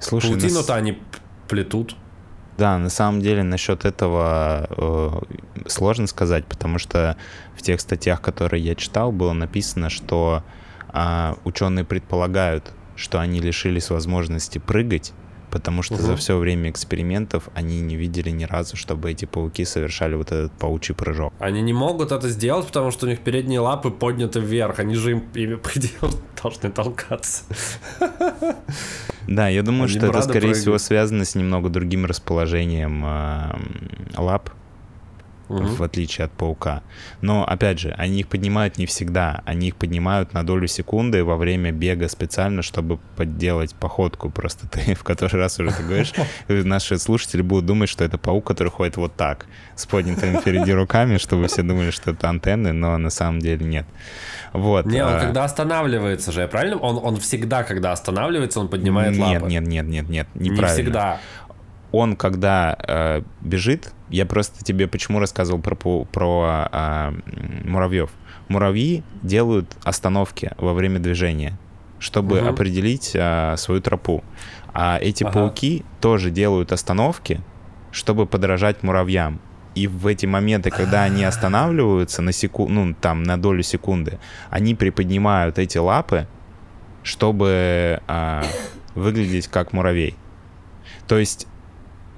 Слушай, 0.01 0.31
Паутину-то 0.31 0.75
они 0.75 0.93
п- 0.93 1.01
плетут. 1.49 1.97
Да, 2.57 2.77
на 2.79 2.91
самом 2.91 3.21
деле 3.21 3.43
насчет 3.45 3.85
этого 3.85 4.67
э, 4.71 5.69
сложно 5.69 6.09
сказать, 6.09 6.45
потому 6.47 6.79
что 6.79 7.17
в 7.57 7.63
тех 7.63 7.81
статьях, 7.81 8.21
которые 8.21 8.63
я 8.63 8.75
читал, 8.75 9.13
было 9.13 9.33
написано, 9.33 9.91
что 9.91 10.43
а, 10.89 11.37
ученые 11.45 11.85
предполагают, 11.85 12.73
что 12.97 13.21
они 13.21 13.39
лишились 13.41 13.91
возможности 13.91 14.59
прыгать, 14.59 15.13
потому 15.51 15.83
что 15.83 15.97
за 15.97 16.09
Мгм. 16.13 16.17
все 16.17 16.37
время 16.39 16.71
экспериментов 16.71 17.49
они 17.55 17.81
не 17.81 17.97
видели 17.97 18.31
ни 18.31 18.45
разу, 18.45 18.77
чтобы 18.77 19.11
эти 19.11 19.25
пауки 19.25 19.65
совершали 19.65 20.15
вот 20.15 20.33
этот 20.33 20.53
паучий 20.53 20.95
прыжок. 20.95 21.33
Они 21.39 21.61
не 21.63 21.73
могут 21.73 22.13
это 22.13 22.29
сделать, 22.29 22.67
потому 22.67 22.91
что 22.91 23.07
у 23.07 23.09
них 23.09 23.21
передние 23.21 23.61
лапы 23.61 23.91
подняты 23.91 24.41
вверх. 24.41 24.79
Они 24.79 24.95
же 24.95 25.13
им, 25.13 25.25
идее, 25.35 25.59
должны 26.43 26.71
толкаться. 26.71 27.45
Да, 29.27 29.49
я 29.49 29.63
думаю, 29.63 29.85
Они 29.85 29.99
что 29.99 30.07
это, 30.07 30.23
скорее 30.23 30.41
прыгать. 30.41 30.57
всего, 30.59 30.79
связано 30.79 31.25
с 31.25 31.35
немного 31.35 31.69
другим 31.69 32.07
расположением 32.07 33.05
э, 33.05 33.59
лап, 34.17 34.51
Мгм. 35.49 35.67
в 35.75 35.83
отличие 35.83 36.27
от 36.27 36.33
паука. 36.33 36.83
Но, 37.21 37.45
опять 37.47 37.79
же, 37.79 37.95
они 37.97 38.21
их 38.21 38.29
поднимают 38.29 38.77
не 38.79 38.87
всегда. 38.87 39.43
Они 39.47 39.69
их 39.69 39.77
поднимают 39.77 40.35
на 40.35 40.45
долю 40.45 40.67
секунды 40.67 41.25
во 41.25 41.37
время 41.37 41.73
бега 41.73 42.09
специально, 42.09 42.63
чтобы 42.63 42.99
подделать 43.17 43.75
походку. 43.75 44.31
Просто 44.31 44.69
ты 44.69 44.95
в 44.99 45.05
который 45.05 45.37
раз 45.37 45.59
уже 45.59 45.73
ты 45.73 45.83
говоришь, 45.83 46.13
наши 46.49 46.99
слушатели 46.99 47.43
будут 47.43 47.67
думать, 47.67 47.89
что 47.89 48.05
это 48.05 48.19
паук, 48.19 48.47
который 48.47 48.69
ходит 48.71 48.97
вот 48.97 49.17
так, 49.17 49.47
с 49.75 49.87
поднятыми 49.87 50.37
впереди 50.39 50.73
руками, 50.73 51.17
чтобы 51.19 51.47
все 51.49 51.63
думали, 51.63 51.91
что 51.91 52.11
это 52.11 52.29
антенны, 52.29 52.73
но 52.73 52.99
на 52.99 53.11
самом 53.11 53.39
деле 53.39 53.65
нет. 53.65 53.87
Вот. 54.53 54.87
Не, 54.87 55.05
он 55.05 55.15
а, 55.15 55.21
когда 55.21 55.45
останавливается 55.45 56.33
же, 56.33 56.43
я 56.43 56.49
правильно? 56.49 56.77
Он, 56.77 56.99
он 57.03 57.17
всегда, 57.17 57.63
когда 57.63 57.93
останавливается, 57.93 58.61
он 58.61 58.69
поднимает 58.69 59.13
нет, 59.17 59.43
лапы. 59.43 59.51
нет, 59.51 59.67
нет, 59.67 59.87
нет, 59.87 60.09
нет, 60.09 60.29
Не 60.35 60.51
неправильно. 60.51 60.75
всегда. 60.75 61.21
Он 61.93 62.17
когда 62.17 62.77
э, 62.87 63.23
бежит, 63.41 63.93
я 64.11 64.27
просто 64.27 64.65
тебе 64.65 64.87
почему 64.87 65.21
рассказывал 65.21 65.61
про, 65.61 65.75
про 66.05 66.69
м, 66.73 67.23
муравьев. 67.65 68.11
Муравьи 68.49 69.03
делают 69.23 69.77
остановки 69.85 70.53
во 70.59 70.73
время 70.73 70.99
движения, 70.99 71.59
чтобы 71.99 72.39
Мгм. 72.41 72.49
определить 72.49 73.13
а, 73.15 73.57
свою 73.57 73.81
тропу. 73.81 74.23
А 74.73 74.99
эти 75.01 75.25
Ага. 75.25 75.33
пауки 75.35 75.85
тоже 76.01 76.31
делают 76.31 76.73
остановки, 76.73 77.41
чтобы 77.91 78.27
подражать 78.27 78.83
муравьям. 78.83 79.41
И 79.75 79.87
в 79.87 80.07
эти 80.07 80.25
моменты, 80.27 80.71
когда 80.71 81.03
они 81.03 81.25
останавливаются 81.25 82.23
на 82.23 82.33
секунду, 82.33 82.73
ну 82.73 82.95
там 82.95 83.23
на 83.23 83.37
долю 83.37 83.63
секунды, 83.63 84.19
они 84.51 84.75
приподнимают 84.75 85.59
эти 85.59 85.77
лапы, 85.79 86.27
чтобы 87.03 88.01
а, 88.07 88.43
выглядеть 88.95 89.49
как 89.49 89.73
муравей. 89.73 90.15
То 91.07 91.19
есть 91.19 91.47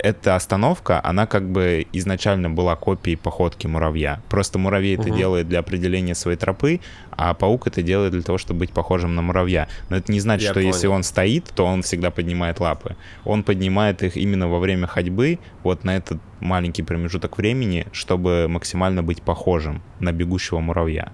эта 0.03 0.37
остановка, 0.37 1.01
она 1.05 1.27
как 1.27 1.49
бы 1.51 1.87
изначально 1.93 2.51
была 2.51 2.77
копией 2.77 3.17
походки 3.17 3.67
муравья. 3.67 4.21
Просто 4.29 4.59
муравей 4.59 4.95
это 4.97 5.09
Мгм. 5.09 5.17
делает 5.17 5.49
для 5.49 5.59
определения 5.61 6.15
своей 6.15 6.37
тропы, 6.37 6.81
а 7.11 7.35
паук 7.35 7.67
это 7.67 7.83
делает 7.83 8.13
для 8.13 8.23
того, 8.23 8.39
чтобы 8.39 8.61
быть 8.61 8.73
похожим 8.73 9.15
на 9.15 9.23
муравья. 9.23 9.69
Но 9.89 9.97
это 9.97 10.11
не 10.13 10.21
значит, 10.21 10.47
Я 10.49 10.51
что 10.53 10.61
если 10.61 10.87
понял. 10.87 10.97
он 10.97 11.03
стоит, 11.03 11.45
то 11.55 11.65
он 11.67 11.83
всегда 11.83 12.11
поднимает 12.11 12.61
лапы. 12.61 12.97
Он 13.25 13.43
поднимает 13.43 14.03
их 14.03 14.17
именно 14.17 14.49
во 14.49 14.59
время 14.59 14.87
ходьбы, 14.87 15.39
вот 15.63 15.85
на 15.85 15.97
этот 15.97 16.19
маленький 16.41 16.83
промежуток 16.83 17.37
времени, 17.39 17.87
чтобы 17.93 18.47
максимально 18.49 19.03
быть 19.03 19.23
похожим 19.23 19.83
на 20.01 20.13
бегущего 20.13 20.61
муравья. 20.61 21.13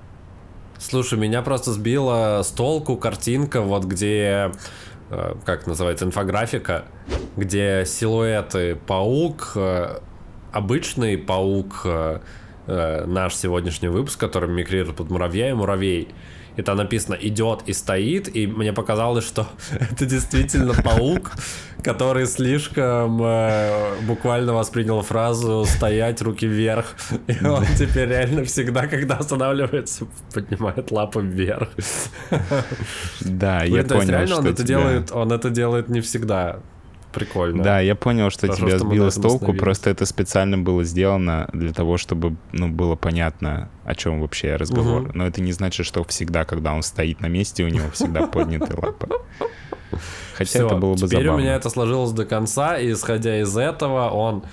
Слушай, 0.79 1.18
меня 1.18 1.40
просто 1.42 1.72
сбила 1.72 2.42
с 2.44 2.49
толку 2.49 2.96
картинка, 2.99 3.62
вот 3.62 3.85
где, 3.85 4.51
как 5.09 5.66
называется, 5.66 6.05
инфографика, 6.05 6.85
где 7.37 7.85
силуэты 7.87 8.77
паук, 8.77 9.53
э, 9.55 9.99
обычный 10.53 11.19
паук, 11.19 11.83
э, 11.85 12.21
э, 12.66 13.05
наш 13.07 13.35
сегодняшний 13.35 13.88
выпуск, 13.88 14.19
который 14.19 14.49
мигрирует 14.49 14.97
под 14.97 15.11
муравья 15.11 15.51
и 15.51 15.53
муравей. 15.53 16.09
И 16.57 16.62
там 16.62 16.77
написано 16.79 17.14
«идет 17.14 17.62
и 17.66 17.73
стоит», 17.73 18.35
и 18.35 18.47
мне 18.47 18.73
показалось, 18.73 19.27
что 19.27 19.47
это 19.81 20.07
действительно 20.07 20.75
паук, 20.75 21.33
который 21.83 22.27
слишком 22.27 23.23
э, 23.23 23.95
буквально 24.03 24.55
воспринял 24.55 25.03
фразу 25.03 25.64
«стоять, 25.66 26.23
руки 26.23 26.47
вверх». 26.47 26.97
И 27.27 27.45
он 27.45 27.64
теперь 27.79 28.09
реально 28.09 28.45
всегда, 28.45 28.87
когда 28.87 29.16
останавливается, 29.16 30.07
поднимает 30.33 30.90
лапы 30.90 31.21
вверх. 31.21 31.69
Да, 33.21 33.61
Блин, 33.61 33.77
я 33.77 33.85
понял, 33.85 34.09
реально 34.09 34.27
что 34.27 34.38
он 34.38 34.47
это 34.47 34.62
делает, 34.62 35.12
он 35.12 35.33
это 35.33 35.51
делает 35.51 35.88
не 35.88 36.01
всегда. 36.01 36.61
Прикольно. 37.16 37.64
Да, 37.64 37.81
я 37.81 37.94
понял, 37.94 38.29
что 38.29 38.46
Хорошо, 38.46 38.66
тебя 38.66 38.76
что 38.76 38.87
сбило 38.87 39.09
с 39.09 39.14
толку, 39.14 39.55
просто 39.55 39.88
это 39.88 40.05
специально 40.05 40.59
было 40.59 40.85
сделано 40.85 41.48
для 41.55 41.72
того, 41.72 41.96
чтобы, 41.96 42.37
ну, 42.52 42.68
было 42.68 42.94
понятно, 42.94 43.70
о 43.87 43.94
чем 43.94 44.20
вообще 44.20 44.57
разговор. 44.57 45.00
Мгм. 45.05 45.12
Но 45.14 45.26
это 45.26 45.40
не 45.40 45.52
значит, 45.52 45.87
что 45.87 46.05
всегда, 46.05 46.44
когда 46.44 46.74
он 46.74 46.83
стоит 46.83 47.22
на 47.22 47.29
месте, 47.29 47.64
у 47.64 47.68
него 47.68 47.88
всегда 47.90 48.26
подняты 48.26 48.76
лапы. 48.81 49.09
Хотя 50.35 50.66
это 50.66 50.74
было 50.74 50.92
бы 50.92 50.98
теперь 50.98 51.22
забавно. 51.22 51.33
у 51.35 51.38
меня 51.38 51.55
это 51.55 51.70
сложилось 51.70 52.12
до 52.12 52.26
конца, 52.26 52.76
и 52.76 52.92
исходя 52.92 53.40
из 53.40 53.57
этого, 53.57 54.11
он 54.11 54.44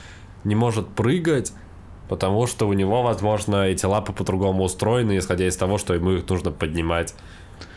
не 0.46 0.56
может 0.56 0.88
прыгать, 0.88 1.52
потому 2.08 2.48
что 2.48 2.66
у 2.70 2.72
него, 2.72 3.04
возможно, 3.04 3.64
эти 3.64 3.86
лапы 3.86 4.14
по-другому 4.14 4.64
устроены, 4.64 5.18
исходя 5.18 5.46
из 5.46 5.58
того, 5.58 5.78
что 5.78 5.94
ему 5.94 6.12
их 6.12 6.30
нужно 6.30 6.52
поднимать. 6.52 7.14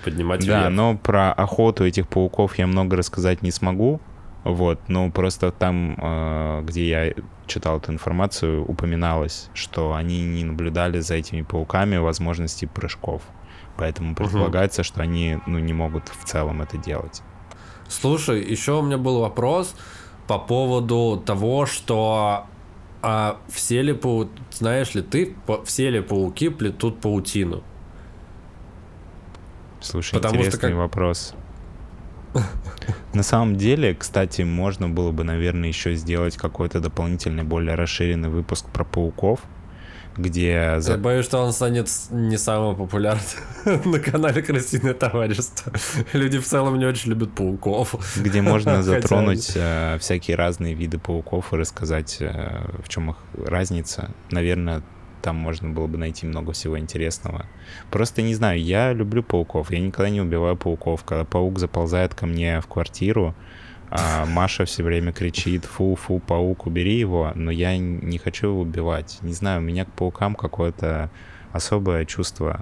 Поднимать 0.04 0.46
Да, 0.46 0.60
вверх. 0.60 0.74
но 0.74 0.96
про 0.96 1.32
охоту 1.32 1.84
этих 1.84 2.06
пауков 2.06 2.56
я 2.56 2.68
много 2.68 2.96
рассказать 2.96 3.42
не 3.42 3.50
смогу. 3.50 4.00
Вот, 4.46 4.78
ну 4.86 5.10
просто 5.10 5.50
там, 5.50 5.96
э, 6.00 6.62
где 6.62 6.88
я 6.88 7.14
читал 7.48 7.78
эту 7.78 7.90
информацию, 7.90 8.64
упоминалось, 8.64 9.50
что 9.54 9.92
они 9.92 10.22
не 10.22 10.44
наблюдали 10.44 11.00
за 11.00 11.16
этими 11.16 11.42
пауками 11.42 11.96
возможности 11.96 12.64
прыжков. 12.64 13.22
Поэтому 13.76 14.14
предполагается, 14.14 14.84
что 14.84 15.02
они 15.02 15.38
ну, 15.46 15.58
не 15.58 15.72
могут 15.72 16.08
в 16.08 16.24
целом 16.24 16.62
это 16.62 16.78
делать. 16.78 17.22
Слушай, 17.88 18.40
еще 18.40 18.78
у 18.78 18.82
меня 18.82 18.98
был 18.98 19.18
вопрос 19.18 19.74
по 20.28 20.38
поводу 20.38 21.20
того, 21.26 21.66
что 21.66 22.46
а, 23.02 23.40
все 23.48 23.82
ли 23.82 23.94
пау... 23.94 24.28
знаешь 24.52 24.94
ли 24.94 25.02
ты, 25.02 25.34
все 25.64 25.90
ли 25.90 26.00
пауки 26.00 26.50
плетут 26.50 27.00
паутину? 27.00 27.64
Слушай, 29.80 30.14
Потому 30.14 30.34
что 30.34 30.42
интересный 30.44 30.70
как- 30.70 30.78
вопрос. 30.78 31.34
На 33.16 33.22
самом 33.22 33.56
деле, 33.56 33.94
кстати, 33.94 34.42
можно 34.42 34.90
было 34.90 35.10
бы, 35.10 35.24
наверное, 35.24 35.68
еще 35.68 35.94
сделать 35.94 36.36
какой-то 36.36 36.80
дополнительный, 36.80 37.44
более 37.44 37.74
расширенный 37.74 38.28
выпуск 38.28 38.66
про 38.68 38.84
пауков. 38.84 39.40
где... 40.18 40.50
Я 40.52 40.80
за- 40.82 40.98
боюсь, 40.98 41.24
что 41.24 41.38
он 41.38 41.52
станет 41.54 41.88
не 42.10 42.36
самым 42.36 42.76
популярным 42.76 43.22
на 43.86 43.98
канале 44.00 44.42
Крысиное 44.42 44.92
товарищество. 44.92 45.72
Люди 46.12 46.38
в 46.38 46.44
целом 46.44 46.78
не 46.78 46.84
очень 46.84 47.08
любят 47.10 47.34
пауков. 47.34 47.94
где 48.16 48.42
можно 48.42 48.72
Хотя- 48.82 48.82
затронуть 48.82 49.52
э, 49.54 49.96
всякие 49.98 50.36
разные 50.36 50.74
виды 50.74 50.98
пауков 50.98 51.54
и 51.54 51.56
рассказать, 51.56 52.18
э, 52.20 52.66
в 52.84 52.88
чем 52.90 53.10
их 53.12 53.16
разница. 53.46 54.10
Наверное, 54.30 54.82
там 55.26 55.34
можно 55.34 55.68
было 55.70 55.88
бы 55.88 55.98
найти 55.98 56.24
много 56.24 56.52
всего 56.52 56.78
интересного. 56.78 57.46
Просто 57.90 58.22
не 58.22 58.32
знаю, 58.36 58.62
я 58.62 58.92
люблю 58.92 59.24
пауков. 59.24 59.72
Я 59.72 59.80
никогда 59.80 60.08
не 60.08 60.20
убиваю 60.20 60.56
пауков. 60.56 61.02
Когда 61.02 61.24
паук 61.24 61.58
заползает 61.58 62.14
ко 62.14 62.26
мне 62.26 62.60
в 62.60 62.68
квартиру, 62.68 63.34
а 63.90 64.24
Маша 64.24 64.66
все 64.66 64.84
время 64.84 65.12
кричит, 65.12 65.64
фу, 65.64 65.96
фу, 65.96 66.20
паук, 66.20 66.66
убери 66.66 66.96
его, 66.96 67.32
но 67.34 67.50
я 67.50 67.76
не 67.76 68.18
хочу 68.18 68.46
его 68.50 68.60
убивать. 68.60 69.18
Не 69.22 69.32
знаю, 69.32 69.60
у 69.60 69.64
меня 69.64 69.84
к 69.84 69.90
паукам 69.90 70.36
какое-то 70.36 71.10
особое 71.52 72.04
чувство 72.04 72.60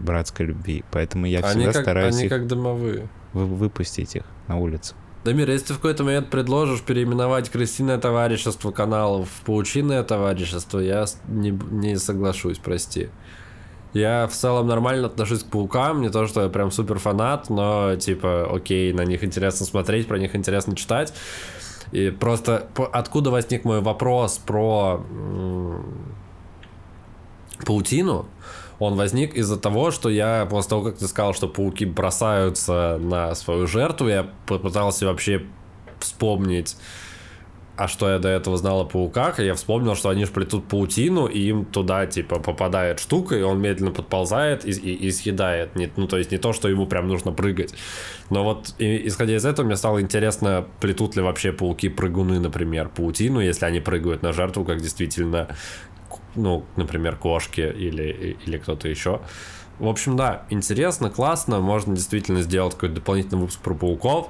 братской 0.00 0.46
любви, 0.46 0.82
поэтому 0.90 1.26
я 1.26 1.38
Они 1.38 1.48
всегда 1.50 1.72
как, 1.72 1.82
стараюсь 1.82 2.14
они 2.16 2.24
их 2.24 2.30
как 2.30 2.48
домовые. 2.48 3.06
вы- 3.32 3.46
выпустить 3.46 4.16
их 4.16 4.24
на 4.48 4.58
улицу. 4.58 4.96
Дамир, 5.24 5.48
если 5.50 5.68
ты 5.68 5.72
в 5.74 5.76
какой-то 5.76 6.02
момент 6.02 6.30
предложишь 6.30 6.82
переименовать 6.82 7.48
крысиное 7.48 7.98
товарищество 7.98 8.72
каналов 8.72 9.28
в 9.28 9.44
паучиное 9.44 10.02
товарищество, 10.02 10.80
я 10.80 11.04
не, 11.28 11.50
не 11.50 11.96
соглашусь, 11.96 12.58
прости. 12.58 13.08
Я 13.92 14.26
в 14.26 14.32
целом 14.32 14.66
нормально 14.66 15.06
отношусь 15.06 15.44
к 15.44 15.46
паукам, 15.46 16.00
не 16.00 16.10
то, 16.10 16.26
что 16.26 16.42
я 16.42 16.48
прям 16.48 16.72
супер 16.72 16.98
фанат, 16.98 17.50
но 17.50 17.94
типа, 17.94 18.48
окей, 18.52 18.92
на 18.92 19.02
них 19.02 19.22
интересно 19.22 19.64
смотреть, 19.64 20.08
про 20.08 20.18
них 20.18 20.34
интересно 20.34 20.74
читать. 20.74 21.14
И 21.92 22.10
просто 22.10 22.68
откуда 22.92 23.30
возник 23.30 23.64
мой 23.64 23.80
вопрос 23.80 24.38
про 24.38 25.04
паутину? 27.64 28.26
Он 28.82 28.96
возник 28.96 29.34
из-за 29.34 29.56
того, 29.56 29.92
что 29.92 30.08
я 30.08 30.44
после 30.50 30.70
того, 30.70 30.82
как 30.82 30.98
ты 30.98 31.06
сказал, 31.06 31.34
что 31.34 31.46
пауки 31.46 31.84
бросаются 31.84 32.98
на 33.00 33.32
свою 33.36 33.68
жертву, 33.68 34.08
я 34.08 34.28
попытался 34.46 35.06
вообще 35.06 35.42
вспомнить, 36.00 36.76
а 37.76 37.86
что 37.86 38.10
я 38.10 38.18
до 38.18 38.28
этого 38.28 38.56
знал 38.56 38.80
о 38.80 38.84
пауках, 38.84 39.38
и 39.38 39.44
я 39.44 39.54
вспомнил, 39.54 39.94
что 39.94 40.08
они 40.08 40.24
ж 40.24 40.30
плетут 40.30 40.66
паутину, 40.66 41.26
и 41.26 41.38
им 41.38 41.64
туда, 41.64 42.06
типа, 42.06 42.40
попадает 42.40 42.98
штука, 42.98 43.36
и 43.36 43.42
он 43.42 43.60
медленно 43.60 43.92
подползает 43.92 44.64
и, 44.64 44.70
и, 44.70 45.06
и 45.06 45.10
съедает. 45.12 45.76
Не, 45.76 45.88
ну, 45.96 46.08
то 46.08 46.18
есть 46.18 46.32
не 46.32 46.38
то, 46.38 46.52
что 46.52 46.68
ему 46.68 46.86
прям 46.86 47.06
нужно 47.06 47.30
прыгать. 47.32 47.72
Но 48.30 48.42
вот, 48.42 48.74
и- 48.78 49.06
исходя 49.06 49.36
из 49.36 49.46
этого, 49.46 49.64
мне 49.64 49.76
стало 49.76 50.02
интересно, 50.02 50.66
плетут 50.80 51.14
ли 51.14 51.22
вообще 51.22 51.52
пауки-прыгуны, 51.52 52.40
например, 52.40 52.88
паутину, 52.88 53.40
если 53.40 53.64
они 53.64 53.78
прыгают 53.78 54.22
на 54.22 54.32
жертву, 54.32 54.64
как 54.64 54.80
действительно, 54.80 55.48
ну, 56.34 56.64
например, 56.76 57.16
кошки 57.16 57.60
или, 57.60 58.36
или 58.44 58.58
кто-то 58.58 58.88
еще. 58.88 59.20
В 59.78 59.88
общем, 59.88 60.16
да, 60.16 60.42
интересно, 60.50 61.10
классно, 61.10 61.60
можно 61.60 61.94
действительно 61.94 62.42
сделать 62.42 62.74
какой-то 62.74 62.96
дополнительный 62.96 63.40
выпуск 63.40 63.60
про 63.60 63.74
пауков, 63.74 64.28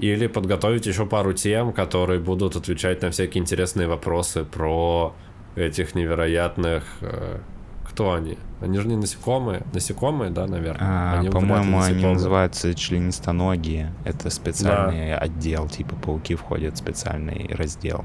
или 0.00 0.26
подготовить 0.26 0.86
еще 0.86 1.06
пару 1.06 1.32
тем, 1.32 1.72
которые 1.72 2.20
будут 2.20 2.56
отвечать 2.56 3.02
на 3.02 3.10
всякие 3.10 3.42
интересные 3.42 3.86
вопросы 3.86 4.44
про 4.44 5.14
этих 5.56 5.94
невероятных... 5.94 6.84
э, 7.02 7.38
кто 7.84 8.14
они? 8.14 8.38
Они 8.60 8.78
же 8.78 8.88
не 8.88 8.96
насекомые. 8.96 9.62
Насекомые, 9.74 10.30
да, 10.30 10.46
наверное? 10.46 11.20
А, 11.20 11.30
по-моему, 11.30 11.80
они 11.80 12.04
называются 12.04 12.74
членистоногие. 12.74 13.92
Это 14.04 14.30
специальный 14.30 15.14
отдел, 15.14 15.68
типа 15.68 15.96
пауки 15.96 16.34
входят 16.34 16.74
в 16.74 16.78
специальный 16.78 17.50
раздел. 17.54 18.04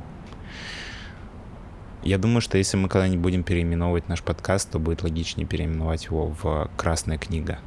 Я 2.06 2.20
думаю, 2.20 2.40
что 2.40 2.60
если 2.60 2.78
мы 2.78 2.88
когда-нибудь 2.88 3.20
будем 3.20 3.44
переименовывать 3.44 4.08
наш 4.08 4.22
подкаст, 4.22 4.70
то 4.70 4.78
будет 4.78 5.02
логичнее 5.02 5.48
переименовать 5.48 6.06
его 6.06 6.28
в 6.28 6.70
«Красная 6.78 7.18
книга». 7.18 7.58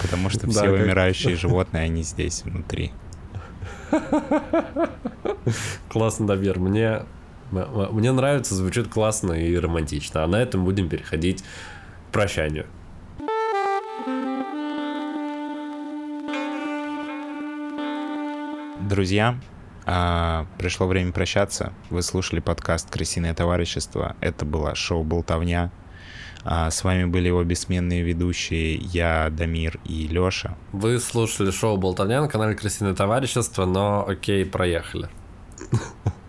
Потому 0.00 0.30
что 0.30 0.40
Да, 0.46 0.52
все 0.52 0.60
как- 0.60 0.70
вымирающие 0.70 1.34
животные, 1.36 1.82
они 1.82 2.04
здесь, 2.04 2.44
внутри. 2.44 2.92
Классно, 5.88 6.28
Давир. 6.28 6.60
Мне, 6.60 7.02
мне 7.50 8.12
нравится, 8.12 8.54
звучит 8.54 8.86
классно 8.86 9.32
и 9.32 9.56
романтично. 9.56 10.22
А 10.22 10.28
на 10.28 10.36
этом 10.36 10.64
будем 10.64 10.88
переходить 10.88 11.42
к 11.42 12.12
прощанию. 12.12 12.66
Друзья, 18.88 19.36
а, 19.86 20.46
пришло 20.58 20.86
время 20.86 21.12
прощаться. 21.12 21.72
Вы 21.90 22.02
слушали 22.02 22.40
подкаст 22.40 22.90
«Крысиное 22.90 23.34
товарищество». 23.34 24.16
Это 24.20 24.44
было 24.44 24.74
шоу 24.74 25.02
«Болтовня». 25.04 25.70
А, 26.44 26.70
С 26.70 26.84
вами 26.84 27.04
были 27.04 27.28
его 27.28 27.42
бессменные 27.44 28.02
ведущие 28.02 28.74
я, 28.74 29.28
Дамир 29.30 29.78
и 29.84 30.08
Лёша. 30.08 30.56
Вы 30.72 30.98
слушали 30.98 31.50
шоу 31.50 31.76
«Болтовня» 31.76 32.20
на 32.20 32.28
канале 32.28 32.54
«Крысиное 32.54 32.94
товарищество», 32.94 33.64
но 33.64 34.06
окей, 34.06 34.44
проехали. 34.44 35.08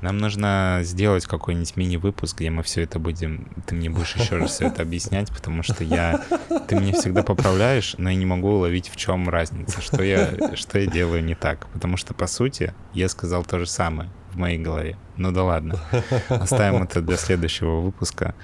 Нам 0.00 0.18
нужно 0.18 0.80
сделать 0.82 1.26
какой-нибудь 1.26 1.76
мини-выпуск, 1.76 2.38
где 2.38 2.50
мы 2.50 2.62
все 2.62 2.82
это 2.82 2.98
будем... 2.98 3.48
Ты 3.66 3.74
мне 3.74 3.88
будешь 3.88 4.14
еще 4.16 4.36
раз 4.36 4.52
все 4.52 4.66
это 4.66 4.82
объяснять, 4.82 5.30
потому 5.30 5.62
что 5.62 5.84
я... 5.84 6.24
Ты 6.68 6.76
меня 6.76 6.92
всегда 6.92 7.22
поправляешь, 7.22 7.94
но 7.98 8.10
я 8.10 8.16
не 8.16 8.26
могу 8.26 8.50
уловить, 8.50 8.88
в 8.88 8.96
чем 8.96 9.28
разница, 9.28 9.80
что 9.80 10.02
я, 10.02 10.32
что 10.54 10.78
я 10.78 10.86
делаю 10.86 11.24
не 11.24 11.34
так. 11.34 11.66
Потому 11.68 11.96
что, 11.96 12.14
по 12.14 12.26
сути, 12.26 12.74
я 12.92 13.08
сказал 13.08 13.44
то 13.44 13.58
же 13.58 13.66
самое 13.66 14.10
в 14.32 14.38
моей 14.38 14.58
голове. 14.58 14.96
Ну 15.16 15.32
да 15.32 15.44
ладно. 15.44 15.80
Оставим 16.28 16.82
это 16.82 17.00
для 17.00 17.16
следующего 17.16 17.80
выпуска. 17.80 18.34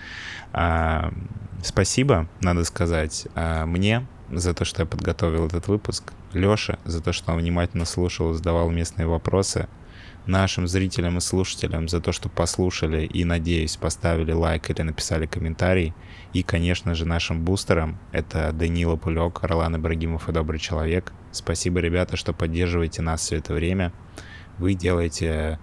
А, 0.53 1.13
спасибо, 1.63 2.29
надо 2.41 2.65
сказать, 2.65 3.27
а, 3.35 3.67
мне 3.67 4.07
за 4.31 4.55
то, 4.55 4.65
что 4.65 4.83
я 4.83 4.87
подготовил 4.87 5.47
этот 5.47 5.69
выпуск. 5.69 6.13
Лёше 6.33 6.79
за 6.85 7.03
то, 7.03 7.13
что 7.13 7.33
он 7.33 7.39
внимательно 7.39 7.85
слушал 7.85 8.33
задавал 8.33 8.71
местные 8.71 9.07
вопросы 9.07 9.69
нашим 10.27 10.67
зрителям 10.69 11.19
и 11.19 11.21
слушателям 11.21 11.89
за 11.89 12.01
то, 12.01 12.13
что 12.13 12.29
послушали 12.29 13.05
и, 13.05 13.25
надеюсь, 13.25 13.77
поставили 13.77 14.33
лайк 14.33 14.71
или 14.71 14.83
написали 14.83 15.27
комментарий. 15.27 15.95
И, 16.33 16.43
конечно 16.43 16.95
же, 16.95 17.07
нашим 17.07 17.45
бустерам. 17.45 17.99
Это 18.13 18.53
Данила 18.53 18.97
Пулек, 18.97 19.43
Ролан 19.43 19.77
Ибрагимов 19.77 20.29
и 20.29 20.33
Добрый 20.33 20.61
Человек. 20.61 21.13
Спасибо, 21.33 21.81
ребята, 21.81 22.17
что 22.17 22.33
поддерживаете 22.33 23.03
нас 23.03 23.23
все 23.23 23.37
это 23.37 23.53
время. 23.55 23.93
Вы 24.59 24.75
делаете 24.75 25.59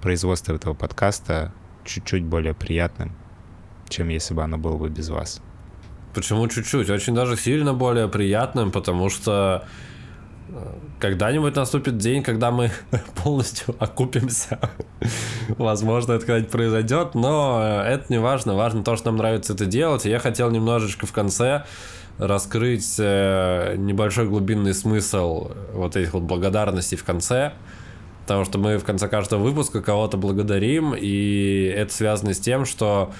производство 0.00 0.54
этого 0.54 0.74
подкаста 0.74 1.52
чуть-чуть 1.84 2.24
более 2.24 2.54
приятным, 2.54 3.14
чем 3.88 4.08
если 4.08 4.34
бы 4.34 4.42
оно 4.42 4.58
было 4.58 4.76
бы 4.76 4.88
без 4.88 5.08
вас. 5.08 5.42
Почему 6.14 6.48
чуть-чуть? 6.48 6.90
Очень 6.90 7.14
даже 7.14 7.36
сильно 7.36 7.72
более 7.72 8.08
приятным, 8.08 8.72
потому 8.72 9.10
что 9.10 9.66
когда-нибудь 10.98 11.56
наступит 11.56 11.98
день, 11.98 12.22
когда 12.22 12.50
мы 12.50 12.70
полностью 13.22 13.74
окупимся. 13.78 14.58
Возможно, 15.48 16.12
это 16.12 16.26
когда-нибудь 16.26 16.52
произойдет, 16.52 17.14
но 17.14 17.60
э, 17.62 17.94
это 17.94 18.04
не 18.08 18.18
важно. 18.18 18.54
Важно 18.54 18.84
то, 18.84 18.96
что 18.96 19.06
нам 19.06 19.16
нравится 19.16 19.54
это 19.54 19.66
делать. 19.66 20.04
Я 20.04 20.18
хотел 20.18 20.50
немножечко 20.50 21.06
в 21.06 21.12
конце 21.12 21.64
раскрыть 22.18 22.96
э, 22.98 23.76
небольшой 23.78 24.28
глубинный 24.28 24.74
смысл 24.74 25.52
вот 25.72 25.96
этих 25.96 26.12
вот 26.12 26.24
благодарностей 26.24 26.96
в 26.96 27.04
конце. 27.04 27.52
Потому 28.22 28.44
что 28.44 28.58
мы 28.58 28.78
в 28.78 28.84
конце 28.84 29.08
каждого 29.08 29.42
выпуска 29.42 29.82
кого-то 29.82 30.16
благодарим, 30.16 30.94
и 30.96 31.72
это 31.74 31.92
связано 31.92 32.32
с 32.32 32.38
тем, 32.38 32.64
что 32.64 33.12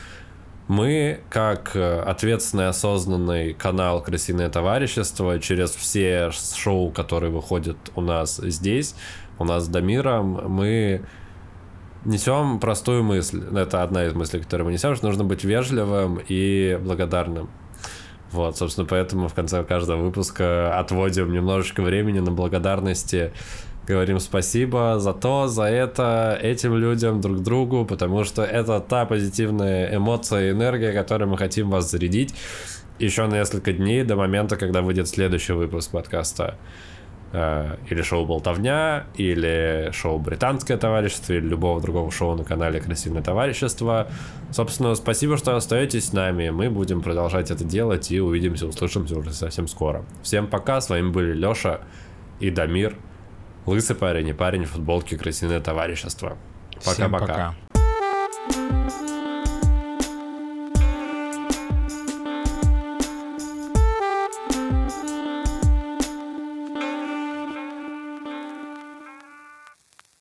мы, 0.70 1.18
как 1.30 1.74
э, 1.74 2.00
ответственный, 2.02 2.68
осознанный 2.68 3.54
канал 3.54 4.00
«Крысиное 4.00 4.48
товарищество», 4.48 5.40
через 5.40 5.70
все 5.70 6.30
шоу, 6.30 6.92
которые 6.92 7.32
выходят 7.32 7.76
у 7.96 8.00
нас 8.00 8.36
здесь, 8.36 8.94
у 9.40 9.44
нас 9.44 9.64
с 9.64 9.66
Дамиром, 9.68 10.48
мы 10.48 11.02
несем 12.04 12.60
простую 12.60 13.02
мысль. 13.02 13.42
Это 13.52 13.82
одна 13.82 14.04
из 14.04 14.14
мыслей, 14.14 14.42
которую 14.42 14.66
мы 14.66 14.72
несем, 14.72 14.94
что 14.94 15.08
нужно 15.08 15.24
быть 15.24 15.42
вежливым 15.42 16.20
и 16.28 16.78
благодарным. 16.80 17.50
Вот, 18.30 18.56
собственно, 18.56 18.86
поэтому 18.86 19.26
в 19.26 19.34
конце 19.34 19.64
каждого 19.64 20.00
выпуска 20.00 20.78
отводим 20.78 21.32
немножечко 21.32 21.82
времени 21.82 22.20
на 22.20 22.30
благодарности 22.30 23.32
говорим 23.86 24.20
спасибо 24.20 24.98
за 24.98 25.12
то, 25.12 25.48
за 25.48 25.64
это, 25.64 26.38
этим 26.40 26.76
людям, 26.76 27.20
друг 27.20 27.42
другу, 27.42 27.84
потому 27.84 28.24
что 28.24 28.42
это 28.42 28.80
та 28.80 29.04
позитивная 29.04 29.96
эмоция 29.96 30.48
и 30.48 30.50
энергия, 30.52 30.92
которой 30.92 31.24
мы 31.24 31.36
хотим 31.36 31.70
вас 31.70 31.90
зарядить 31.90 32.34
еще 32.98 33.26
на 33.26 33.34
несколько 33.34 33.72
дней 33.72 34.04
до 34.04 34.16
момента, 34.16 34.56
когда 34.56 34.82
выйдет 34.82 35.08
следующий 35.08 35.54
выпуск 35.54 35.90
подкаста. 35.90 36.56
Э, 37.32 37.76
Или 37.88 38.02
шоу 38.02 38.26
«Болтовня», 38.26 39.04
или 39.16 39.90
шоу 39.92 40.18
«Британское 40.18 40.76
товарищество», 40.76 41.32
или 41.32 41.46
любого 41.46 41.80
другого 41.80 42.10
шоу 42.10 42.34
на 42.34 42.44
канале 42.44 42.80
«Красивое 42.80 43.22
товарищество». 43.22 44.08
Собственно, 44.50 44.94
спасибо, 44.96 45.36
что 45.36 45.54
остаетесь 45.54 46.06
с 46.06 46.12
нами. 46.12 46.50
Мы 46.50 46.70
будем 46.70 47.02
продолжать 47.02 47.50
это 47.50 47.64
делать 47.64 48.10
и 48.10 48.20
увидимся, 48.20 48.66
услышимся 48.66 49.16
уже 49.16 49.32
совсем 49.32 49.68
скоро. 49.68 50.04
Всем 50.22 50.48
пока, 50.48 50.80
с 50.80 50.90
вами 50.90 51.10
были 51.10 51.32
Леша 51.32 51.80
и 52.40 52.50
Дамир. 52.50 52.96
Лысый 53.66 53.96
парень 53.96 54.28
и 54.28 54.32
парень 54.32 54.64
в 54.64 54.70
футболке 54.70 55.16
«Крысиное 55.16 55.60
товарищество». 55.60 56.36
Пока-пока. 56.84 57.26
пока 57.26 57.54
пока 58.52 58.79